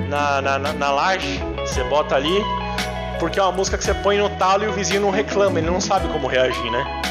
na, 0.10 0.42
na, 0.42 0.60
na, 0.60 0.74
na 0.74 0.92
laje, 0.92 1.42
você 1.60 1.84
bota 1.86 2.16
ali, 2.16 2.44
porque 3.18 3.40
é 3.40 3.44
uma 3.44 3.54
música 3.54 3.78
que 3.78 3.84
você 3.84 3.94
põe 3.94 4.18
no 4.18 4.30
talo 4.32 4.66
e 4.66 4.68
o 4.68 4.74
vizinho 4.74 5.00
não 5.00 5.10
reclama, 5.10 5.58
ele 5.58 5.72
não 5.72 5.80
sabe 5.80 6.10
como 6.10 6.28
reagir, 6.28 6.70
né? 6.70 7.02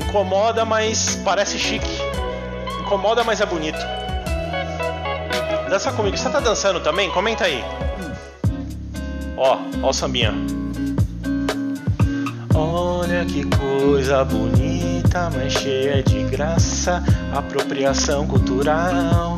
Incomoda, 0.00 0.64
mas 0.64 1.14
parece 1.24 1.58
chique. 1.60 2.02
Incomoda, 2.80 3.22
mas 3.22 3.40
é 3.40 3.46
bonito. 3.46 3.78
Dança 5.70 5.92
comigo. 5.92 6.16
Você 6.16 6.28
tá 6.28 6.40
dançando 6.40 6.80
também? 6.80 7.08
Comenta 7.10 7.44
aí. 7.44 7.64
Ó, 9.44 9.58
ó 9.82 9.88
o 9.88 9.92
sambinha. 9.92 10.32
Olha 12.54 13.24
que 13.24 13.44
coisa 13.56 14.24
bonita, 14.24 15.28
mas 15.34 15.54
cheia 15.54 16.00
de 16.00 16.22
graça, 16.24 17.02
apropriação 17.34 18.24
cultural. 18.24 19.36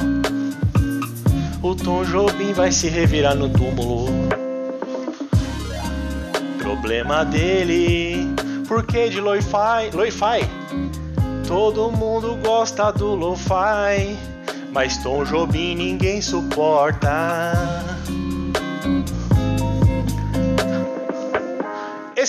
O 1.62 1.74
Tom 1.74 2.04
Jobim 2.04 2.52
vai 2.52 2.70
se 2.70 2.90
revirar 2.90 3.34
no 3.34 3.48
túmulo. 3.48 4.08
Problema 6.58 7.24
dele, 7.24 8.28
porque 8.68 9.08
de 9.08 9.22
lo-fi, 9.22 9.88
lo-fi. 9.94 10.46
Todo 11.48 11.90
mundo 11.90 12.38
gosta 12.44 12.90
do 12.92 13.14
lo-fi, 13.14 14.18
mas 14.70 14.98
Tom 14.98 15.24
Jobim 15.24 15.74
ninguém 15.74 16.20
suporta. 16.20 17.54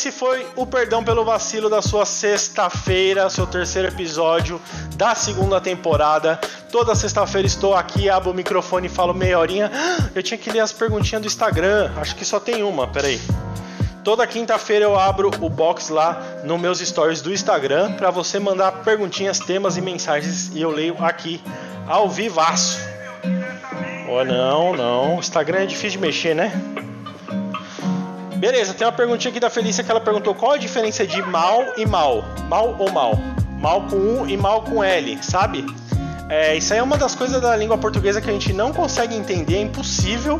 Esse 0.05 0.15
foi 0.15 0.45
o 0.55 0.67
Perdão 0.67 1.03
pelo 1.03 1.25
Vacilo 1.25 1.67
da 1.67 1.81
sua 1.81 2.05
sexta-feira, 2.05 3.27
seu 3.27 3.47
terceiro 3.47 3.87
episódio 3.87 4.61
da 4.95 5.15
segunda 5.15 5.59
temporada. 5.59 6.39
Toda 6.71 6.93
sexta-feira 6.93 7.47
estou 7.47 7.73
aqui, 7.73 8.07
abro 8.07 8.29
o 8.29 8.33
microfone 8.35 8.85
e 8.85 8.89
falo 8.89 9.15
meia 9.15 9.39
horinha. 9.39 9.71
Eu 10.13 10.21
tinha 10.21 10.37
que 10.37 10.51
ler 10.51 10.59
as 10.59 10.71
perguntinhas 10.71 11.23
do 11.23 11.25
Instagram, 11.25 11.91
acho 11.97 12.15
que 12.15 12.23
só 12.23 12.39
tem 12.39 12.61
uma, 12.61 12.87
peraí. 12.87 13.19
Toda 14.03 14.27
quinta-feira 14.27 14.85
eu 14.85 14.95
abro 14.95 15.31
o 15.41 15.49
box 15.49 15.89
lá 15.89 16.21
nos 16.43 16.61
meus 16.61 16.77
stories 16.77 17.23
do 17.23 17.33
Instagram 17.33 17.93
para 17.93 18.11
você 18.11 18.37
mandar 18.37 18.83
perguntinhas, 18.83 19.39
temas 19.39 19.75
e 19.75 19.81
mensagens 19.81 20.51
e 20.53 20.61
eu 20.61 20.69
leio 20.69 21.03
aqui 21.03 21.41
ao 21.87 22.07
vivaço. 22.07 22.77
Oh, 24.07 24.23
não, 24.23 24.71
não. 24.75 25.17
Instagram 25.17 25.61
é 25.61 25.65
difícil 25.65 25.99
de 25.99 26.05
mexer, 26.05 26.35
né? 26.35 26.51
Beleza, 28.45 28.75
tem 28.75 28.85
uma 28.85 28.93
perguntinha 28.93 29.31
aqui 29.31 29.39
da 29.39 29.49
Felícia 29.49 29.83
que 29.83 29.89
ela 29.89 29.99
perguntou 29.99 30.35
qual 30.35 30.51
a 30.51 30.57
diferença 30.57 31.03
de 31.03 31.19
mal 31.19 31.65
e 31.77 31.83
mal. 31.83 32.23
Mal 32.47 32.75
ou 32.77 32.91
mal? 32.91 33.15
Mal 33.59 33.81
com 33.87 33.95
U 33.95 34.29
e 34.29 34.37
mal 34.37 34.61
com 34.61 34.83
L, 34.83 35.17
sabe? 35.23 35.65
É, 36.29 36.55
isso 36.55 36.71
aí 36.71 36.77
é 36.77 36.83
uma 36.83 36.95
das 36.95 37.15
coisas 37.15 37.41
da 37.41 37.55
língua 37.55 37.75
portuguesa 37.75 38.21
que 38.21 38.29
a 38.29 38.33
gente 38.33 38.53
não 38.53 38.71
consegue 38.71 39.15
entender, 39.15 39.55
é 39.55 39.61
impossível 39.61 40.39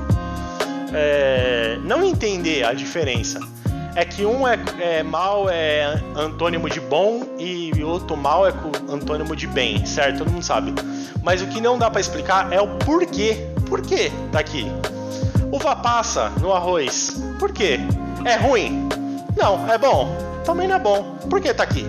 é, 0.93 1.79
não 1.81 2.03
entender 2.03 2.63
a 2.63 2.73
diferença. 2.73 3.39
É 3.95 4.05
que 4.05 4.23
um 4.23 4.47
é, 4.47 4.59
é, 4.79 5.01
mal 5.01 5.49
é 5.49 5.99
antônimo 6.15 6.69
de 6.69 6.79
bom 6.79 7.23
e 7.39 7.71
outro 7.83 8.15
mal 8.15 8.47
é 8.47 8.53
antônimo 8.87 9.35
de 9.35 9.47
bem, 9.47 9.83
certo? 9.83 10.19
Todo 10.19 10.29
mundo 10.29 10.45
sabe. 10.45 10.75
Mas 11.23 11.41
o 11.41 11.47
que 11.47 11.59
não 11.59 11.75
dá 11.75 11.89
para 11.89 12.01
explicar 12.01 12.53
é 12.53 12.61
o 12.61 12.67
porquê. 12.67 13.47
Por 13.67 13.81
tá 14.31 14.37
aqui? 14.37 14.71
Uva 15.51 15.75
passa 15.75 16.29
no 16.39 16.53
arroz. 16.53 17.25
Por 17.39 17.51
quê? 17.51 17.79
É 18.25 18.35
ruim? 18.37 18.89
Não, 19.37 19.71
é 19.71 19.77
bom. 19.77 20.17
Também 20.43 20.67
não 20.67 20.75
é 20.75 20.79
bom. 20.79 21.15
Por 21.29 21.39
que 21.39 21.53
tá 21.53 21.63
aqui? 21.63 21.85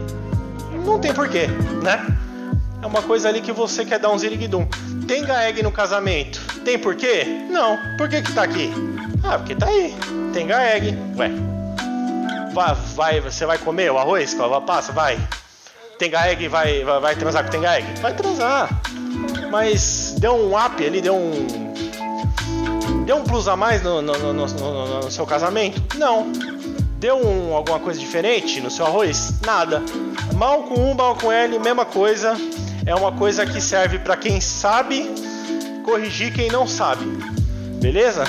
Não 0.84 0.98
tem 0.98 1.12
porquê, 1.12 1.46
né? 1.82 2.06
É 2.82 2.86
uma 2.86 3.00
coisa 3.00 3.30
ali 3.30 3.40
que 3.40 3.52
você 3.52 3.86
quer 3.86 3.98
dar 3.98 4.10
um 4.10 4.18
ziriguidum. 4.18 4.66
Tem 5.08 5.24
gaeg 5.24 5.62
no 5.62 5.72
casamento? 5.72 6.38
Tem 6.62 6.78
porquê? 6.78 7.46
Não. 7.50 7.78
Por 7.96 8.08
que 8.08 8.20
que 8.20 8.32
tá 8.32 8.42
aqui? 8.42 8.70
Ah, 9.24 9.38
porque 9.38 9.54
tá 9.54 9.66
aí. 9.66 9.96
Tem 10.34 10.46
gaeg. 10.46 10.96
Ué. 11.16 11.30
Vai, 12.52 12.74
vai, 12.94 13.20
você 13.20 13.46
vai 13.46 13.56
comer 13.56 13.90
o 13.90 13.98
arroz 13.98 14.34
com 14.34 14.42
a 14.44 14.60
passa? 14.60 14.92
Vai. 14.92 15.18
Tem 15.98 16.10
gaeg 16.10 16.48
vai, 16.48 16.84
vai, 16.84 17.00
vai 17.00 17.16
transar 17.16 17.44
com 17.44 17.50
tem 17.50 17.62
gaeg? 17.62 18.00
Vai 18.00 18.12
transar. 18.12 18.68
Mas 19.50 20.14
deu 20.18 20.34
um 20.34 20.54
up 20.54 20.84
ali, 20.84 21.00
deu 21.00 21.16
um 21.16 21.65
Deu 23.06 23.18
um 23.18 23.22
plus 23.22 23.46
a 23.46 23.54
mais 23.54 23.82
no, 23.82 24.02
no, 24.02 24.32
no, 24.32 24.32
no 24.34 25.10
seu 25.12 25.24
casamento? 25.24 25.80
Não. 25.96 26.26
Deu 26.98 27.16
um, 27.16 27.54
alguma 27.54 27.78
coisa 27.78 28.00
diferente 28.00 28.60
no 28.60 28.68
seu 28.68 28.84
arroz? 28.84 29.32
Nada. 29.46 29.80
Mal 30.34 30.64
com 30.64 30.90
um, 30.90 30.92
mal 30.92 31.14
com 31.14 31.30
L, 31.30 31.56
mesma 31.60 31.84
coisa. 31.84 32.36
É 32.84 32.92
uma 32.96 33.12
coisa 33.12 33.46
que 33.46 33.60
serve 33.60 34.00
para 34.00 34.16
quem 34.16 34.40
sabe 34.40 35.08
corrigir 35.84 36.32
quem 36.32 36.50
não 36.50 36.66
sabe. 36.66 37.04
Beleza? 37.80 38.24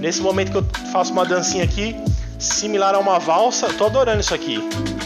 Nesse 0.00 0.20
momento 0.20 0.50
que 0.50 0.58
eu 0.58 0.66
faço 0.90 1.12
uma 1.12 1.24
dancinha 1.24 1.62
aqui, 1.62 1.94
similar 2.36 2.96
a 2.96 2.98
uma 2.98 3.20
valsa, 3.20 3.68
tô 3.68 3.86
adorando 3.86 4.20
isso 4.20 4.34
aqui. 4.34 4.58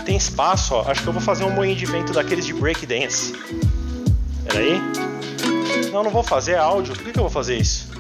Tem 0.07 0.17
espaço, 0.17 0.75
ó. 0.75 0.91
Acho 0.91 1.03
que 1.03 1.09
eu 1.09 1.13
vou 1.13 1.21
fazer 1.21 1.45
um 1.45 1.51
moinho 1.51 1.77
de 1.77 1.85
vento 1.85 2.15
daqueles 2.15 2.47
de 2.47 2.55
break 2.55 2.87
dance. 2.87 3.35
Pera 4.47 4.61
aí. 4.61 4.81
Não, 5.93 6.03
não 6.03 6.11
vou 6.11 6.23
fazer 6.23 6.53
é 6.53 6.59
áudio. 6.59 6.95
Por 6.95 7.05
que, 7.05 7.13
que 7.13 7.19
eu 7.19 7.25
vou 7.25 7.31
fazer 7.31 7.59
isso? 7.59 7.92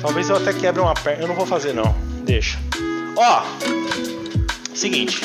Talvez 0.00 0.30
eu 0.30 0.36
até 0.36 0.52
quebre 0.52 0.80
uma 0.80 0.94
perna. 0.94 1.22
Eu 1.22 1.28
não 1.28 1.34
vou 1.34 1.46
fazer 1.46 1.72
não. 1.72 1.94
Deixa. 2.24 2.58
Ó. 3.16 3.42
Seguinte. 4.74 5.20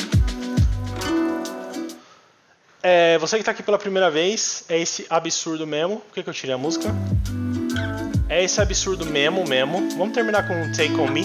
É, 2.82 3.16
você 3.18 3.38
que 3.38 3.44
tá 3.44 3.52
aqui 3.52 3.62
pela 3.62 3.78
primeira 3.78 4.10
vez, 4.10 4.64
é 4.68 4.78
esse 4.78 5.06
absurdo 5.08 5.66
mesmo. 5.66 6.00
Por 6.00 6.14
que, 6.14 6.22
que 6.22 6.28
eu 6.28 6.34
tirei 6.34 6.54
a 6.54 6.58
música? 6.58 6.94
É 8.28 8.42
esse 8.42 8.60
absurdo 8.60 9.06
mesmo, 9.06 9.46
mesmo. 9.46 9.88
Vamos 9.96 10.12
terminar 10.12 10.46
com 10.46 10.54
Take 10.72 10.94
On 11.00 11.08
Me? 11.08 11.24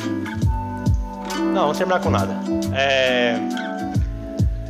Não, 1.54 1.64
vamos 1.64 1.78
terminar 1.78 2.00
com 2.02 2.10
nada. 2.10 2.36
É, 2.74 3.36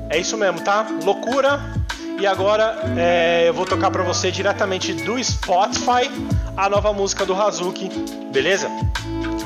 é 0.10 0.18
isso 0.18 0.38
mesmo, 0.38 0.62
tá? 0.62 0.88
Loucura. 1.04 1.60
E 2.20 2.26
agora 2.26 2.76
é, 2.98 3.48
eu 3.48 3.54
vou 3.54 3.66
tocar 3.66 3.92
para 3.92 4.04
você 4.04 4.32
diretamente 4.32 4.94
do 4.94 5.24
Spotify 5.24 6.10
a 6.56 6.70
nova 6.70 6.94
música 6.94 7.26
do 7.26 7.34
Hazuki, 7.34 7.90
beleza? 8.32 8.70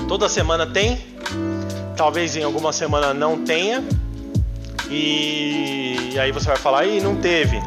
Toda 0.07 0.27
semana 0.27 0.65
tem, 0.65 1.03
talvez 1.95 2.35
em 2.35 2.43
alguma 2.43 2.73
semana 2.73 3.13
não 3.13 3.43
tenha, 3.43 3.83
e, 4.89 6.17
aí 6.19 6.31
você 6.31 6.47
vai 6.47 6.57
falar, 6.57 6.85
e 6.85 7.01
não 7.01 7.15
teve, 7.15 7.59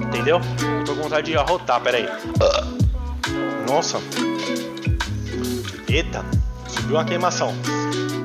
entendeu? 0.00 0.40
tô 0.84 0.94
com 0.94 1.02
vontade 1.02 1.30
de 1.30 1.36
arrotar, 1.36 1.80
peraí. 1.80 2.08
Nossa, 3.68 3.98
eita, 5.88 6.24
subiu 6.68 6.96
uma 6.96 7.04
queimação. 7.04 7.54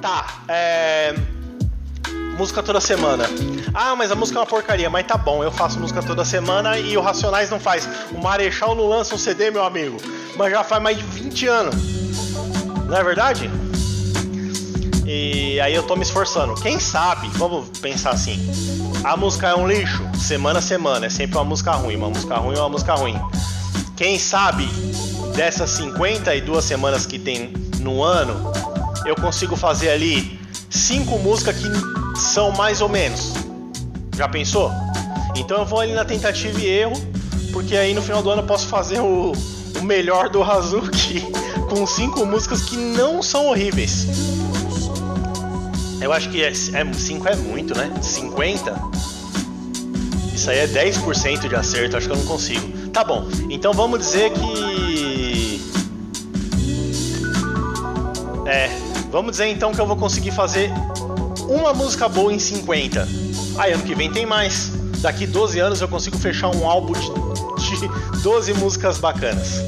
Tá, 0.01 0.41
é 0.47 1.15
música 2.37 2.61
toda 2.61 2.79
semana. 2.79 3.25
Ah, 3.73 3.95
mas 3.95 4.11
a 4.11 4.15
música 4.15 4.37
é 4.37 4.41
uma 4.41 4.47
porcaria, 4.47 4.89
mas 4.89 5.07
tá 5.07 5.17
bom, 5.17 5.43
eu 5.43 5.51
faço 5.51 5.79
música 5.79 6.03
toda 6.03 6.23
semana 6.23 6.77
e 6.77 6.95
o 6.95 7.01
Racionais 7.01 7.49
não 7.49 7.59
faz. 7.59 7.89
O 8.11 8.21
Marechal 8.21 8.75
não 8.75 8.87
lança 8.87 9.15
um 9.15 9.17
CD, 9.17 9.49
meu 9.49 9.63
amigo, 9.63 9.97
mas 10.37 10.51
já 10.51 10.63
faz 10.63 10.81
mais 10.81 10.97
de 10.97 11.03
20 11.03 11.47
anos. 11.47 11.75
Não 12.85 12.95
é 12.95 13.03
verdade? 13.03 13.49
E 15.05 15.59
aí 15.59 15.73
eu 15.73 15.83
tô 15.83 15.95
me 15.95 16.03
esforçando. 16.03 16.53
Quem 16.55 16.79
sabe, 16.79 17.27
vamos 17.33 17.69
pensar 17.79 18.11
assim. 18.11 18.39
A 19.03 19.17
música 19.17 19.47
é 19.47 19.55
um 19.55 19.67
lixo, 19.67 20.03
semana 20.15 20.59
a 20.59 20.61
semana, 20.61 21.07
é 21.07 21.09
sempre 21.09 21.37
uma 21.37 21.45
música 21.45 21.71
ruim, 21.71 21.95
uma 21.95 22.09
música 22.09 22.35
ruim 22.35 22.55
é 22.55 22.59
uma 22.59 22.69
música 22.69 22.93
ruim. 22.93 23.19
Quem 23.95 24.19
sabe 24.19 24.67
dessas 25.35 25.71
52 25.71 26.63
semanas 26.63 27.05
que 27.05 27.17
tem 27.17 27.51
no 27.79 28.03
ano, 28.03 28.51
eu 29.05 29.15
consigo 29.15 29.55
fazer 29.55 29.89
ali 29.89 30.39
cinco 30.69 31.17
músicas 31.19 31.57
que 31.57 31.96
são 32.17 32.51
mais 32.51 32.81
ou 32.81 32.89
menos. 32.89 33.33
Já 34.15 34.27
pensou? 34.27 34.71
Então 35.35 35.59
eu 35.59 35.65
vou 35.65 35.79
ali 35.79 35.93
na 35.93 36.03
tentativa 36.03 36.59
e 36.59 36.65
erro, 36.65 36.95
porque 37.51 37.75
aí 37.75 37.93
no 37.93 38.01
final 38.01 38.23
do 38.23 38.29
ano 38.29 38.41
eu 38.41 38.47
posso 38.47 38.67
fazer 38.67 38.99
o, 38.99 39.31
o 39.79 39.83
melhor 39.83 40.29
do 40.29 40.43
Hazuki 40.43 41.21
com 41.69 41.85
cinco 41.85 42.25
músicas 42.25 42.63
que 42.63 42.75
não 42.75 43.21
são 43.21 43.47
horríveis. 43.47 44.07
Eu 46.01 46.13
acho 46.13 46.29
que 46.29 46.53
5 46.53 46.77
é, 46.77 46.81
é, 46.81 46.93
cinco 46.93 47.27
é 47.27 47.35
muito, 47.35 47.75
né? 47.75 47.91
50? 48.01 48.73
Isso 50.33 50.49
aí 50.49 50.59
é 50.59 50.67
10% 50.67 51.47
de 51.47 51.55
acerto, 51.55 51.97
acho 51.97 52.07
que 52.07 52.13
eu 52.13 52.17
não 52.17 52.25
consigo. 52.25 52.89
Tá 52.89 53.03
bom, 53.03 53.27
então 53.49 53.73
vamos 53.73 53.99
dizer 53.99 54.31
que. 54.31 55.61
É, 58.45 58.69
vamos 59.11 59.31
dizer 59.31 59.47
então 59.47 59.73
que 59.73 59.81
eu 59.81 59.85
vou 59.85 59.97
conseguir 59.97 60.31
fazer 60.31 60.71
uma 61.47 61.73
música 61.73 62.07
boa 62.07 62.33
em 62.33 62.39
50. 62.39 63.07
Aí 63.57 63.71
ano 63.71 63.83
que 63.83 63.95
vem 63.95 64.11
tem 64.11 64.25
mais. 64.25 64.71
Daqui 65.01 65.25
12 65.25 65.59
anos 65.59 65.81
eu 65.81 65.87
consigo 65.87 66.17
fechar 66.17 66.49
um 66.49 66.67
álbum 66.67 66.93
de, 66.93 67.79
de 67.79 68.21
12 68.21 68.53
músicas 68.55 68.97
bacanas. 68.97 69.61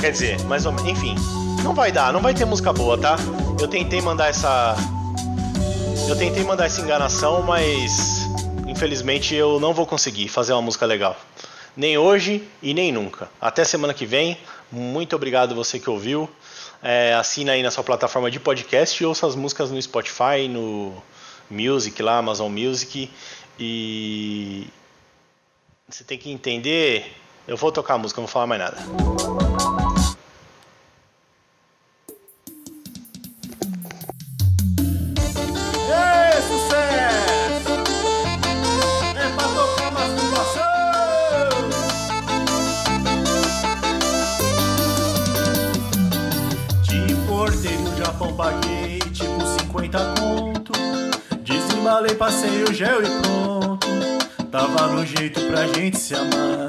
Quer 0.00 0.12
dizer, 0.12 0.42
mais 0.44 0.66
ou 0.66 0.72
menos. 0.72 0.90
Enfim, 0.90 1.14
não 1.62 1.74
vai 1.74 1.92
dar, 1.92 2.12
não 2.12 2.20
vai 2.20 2.34
ter 2.34 2.44
música 2.44 2.72
boa, 2.72 2.98
tá? 2.98 3.16
Eu 3.60 3.68
tentei 3.68 4.00
mandar 4.00 4.28
essa. 4.28 4.74
Eu 6.08 6.16
tentei 6.16 6.42
mandar 6.42 6.66
essa 6.66 6.80
enganação, 6.80 7.42
mas 7.42 8.26
infelizmente 8.66 9.34
eu 9.34 9.60
não 9.60 9.72
vou 9.72 9.86
conseguir 9.86 10.28
fazer 10.28 10.52
uma 10.52 10.62
música 10.62 10.86
legal. 10.86 11.16
Nem 11.76 11.96
hoje 11.96 12.42
e 12.62 12.74
nem 12.74 12.90
nunca. 12.90 13.28
Até 13.40 13.64
semana 13.64 13.94
que 13.94 14.06
vem. 14.06 14.38
Muito 14.72 15.14
obrigado 15.14 15.54
você 15.54 15.78
que 15.78 15.88
ouviu. 15.88 16.28
É, 16.82 17.14
assina 17.14 17.52
aí 17.52 17.62
na 17.62 17.70
sua 17.70 17.84
plataforma 17.84 18.30
de 18.30 18.40
podcast 18.40 19.02
e 19.02 19.06
ouça 19.06 19.26
as 19.26 19.34
músicas 19.34 19.70
no 19.70 19.80
Spotify, 19.80 20.48
no 20.48 20.94
Music, 21.50 22.00
lá, 22.02 22.18
Amazon 22.18 22.50
Music. 22.52 23.10
E 23.58 24.66
você 25.88 26.04
tem 26.04 26.16
que 26.16 26.30
entender. 26.30 27.16
Eu 27.46 27.56
vou 27.56 27.72
tocar 27.72 27.94
a 27.94 27.98
música, 27.98 28.20
não 28.20 28.26
vou 28.26 28.32
falar 28.32 28.46
mais 28.46 28.60
nada. 28.60 28.78
Ei, 35.88 36.42
sucesso! 36.42 37.70
É 47.96 48.34
paguei 48.36 48.98
tipo 49.12 49.46
50 49.58 49.98
conto. 50.18 50.49
Desembalei, 51.90 52.14
passei 52.14 52.62
o 52.62 52.72
gel 52.72 53.02
e 53.02 53.10
pronto. 53.20 53.88
Tava 54.48 54.86
no 54.92 55.04
jeito 55.04 55.40
pra 55.46 55.66
gente 55.66 55.98
se 55.98 56.14
amar. 56.14 56.68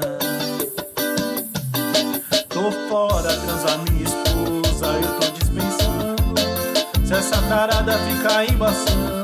Tô 2.48 2.72
fora, 2.88 3.32
transar 3.32 3.78
minha 3.88 4.02
esposa, 4.02 4.86
eu 4.86 5.20
tô 5.20 5.30
dispensando. 5.38 7.06
Se 7.06 7.14
essa 7.14 7.40
tarada 7.42 7.96
ficar 7.98 8.50
embaçando, 8.50 9.22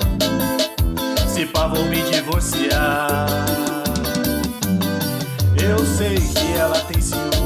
se 1.27 1.47
pá 1.47 1.67
vou 1.67 1.85
me 1.87 2.01
divorciar. 2.03 3.27
Eu 5.61 5.79
sei 5.85 6.15
que 6.15 6.53
ela 6.57 6.79
tem 6.83 7.01
ciúme, 7.03 7.38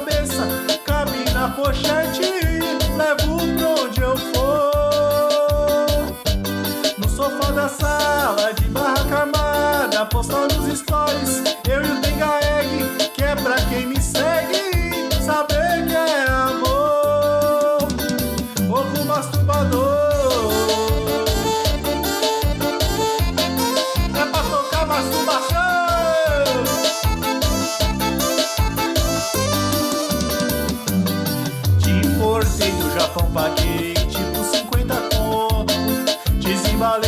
cabeça. 0.00 0.46
Cabe 0.84 1.30
na 1.32 1.48
pochete, 1.50 1.99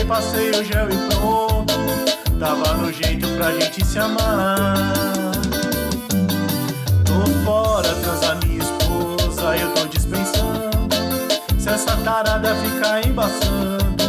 Passei 0.06 0.50
o 0.50 0.64
gel 0.64 0.88
e 0.90 1.14
pronto. 1.14 1.74
Tava 2.38 2.74
no 2.74 2.92
jeito 2.92 3.26
pra 3.36 3.52
gente 3.52 3.84
se 3.84 3.98
amar. 3.98 4.74
Tô 7.04 7.24
fora, 7.44 7.88
transar 7.94 8.38
minha 8.44 8.58
esposa, 8.62 9.56
eu 9.56 9.72
tô 9.72 9.86
dispensando. 9.86 10.94
Se 11.58 11.68
essa 11.70 11.96
tarada 11.98 12.54
ficar 12.56 13.06
embaçando, 13.06 14.04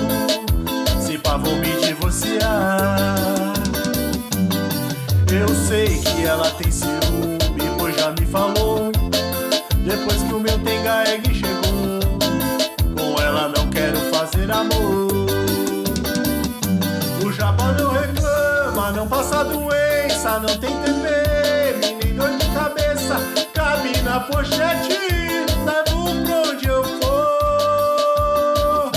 se 0.99 1.17
pá, 1.19 1.37
vou 1.37 1.55
me 1.55 1.71
divorciar. 1.85 3.15
Eu 5.31 5.47
sei 5.67 5.99
que 5.99 6.25
ela 6.25 6.49
tem 6.51 6.62
não 20.39 20.57
tem 20.57 20.75
TPM, 20.81 21.95
nem 22.03 22.15
dor 22.15 22.31
de 22.37 22.47
cabeça. 22.47 23.17
Cabe 23.53 23.95
na 24.01 24.19
pochete, 24.21 24.97
levo 25.63 26.25
pra 26.25 26.41
onde 26.49 26.67
eu 26.67 26.83
for. 26.83 28.91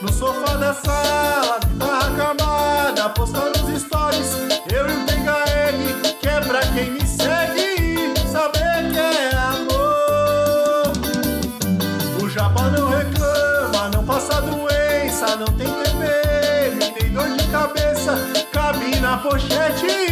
No 0.00 0.12
sofá 0.12 0.54
da 0.56 0.72
sala, 0.74 1.58
de 1.60 1.74
barraca 1.74 2.28
armada, 2.28 3.08
postando 3.10 3.58
os 3.64 3.82
stories. 3.82 4.36
Eu 4.72 4.88
e 4.88 4.92
o 4.92 5.00
Egg, 5.66 6.14
que 6.20 6.28
é 6.28 6.40
pra 6.40 6.60
quem 6.60 6.92
me 6.92 7.04
segue, 7.04 8.14
saber 8.30 8.92
que 8.92 8.98
é 8.98 9.34
amor. 9.34 10.92
O 12.22 12.28
japa 12.28 12.70
não 12.70 12.90
reclama, 12.90 13.88
não 13.92 14.04
passa 14.04 14.40
doença, 14.42 15.34
não 15.36 15.46
tem 15.46 15.66
TPM, 15.66 16.78
nem 17.00 17.12
dor 17.12 17.28
de 17.28 17.42
cabeça. 17.48 18.16
Cabe 18.52 19.00
na 19.00 19.18
pochete, 19.18 20.09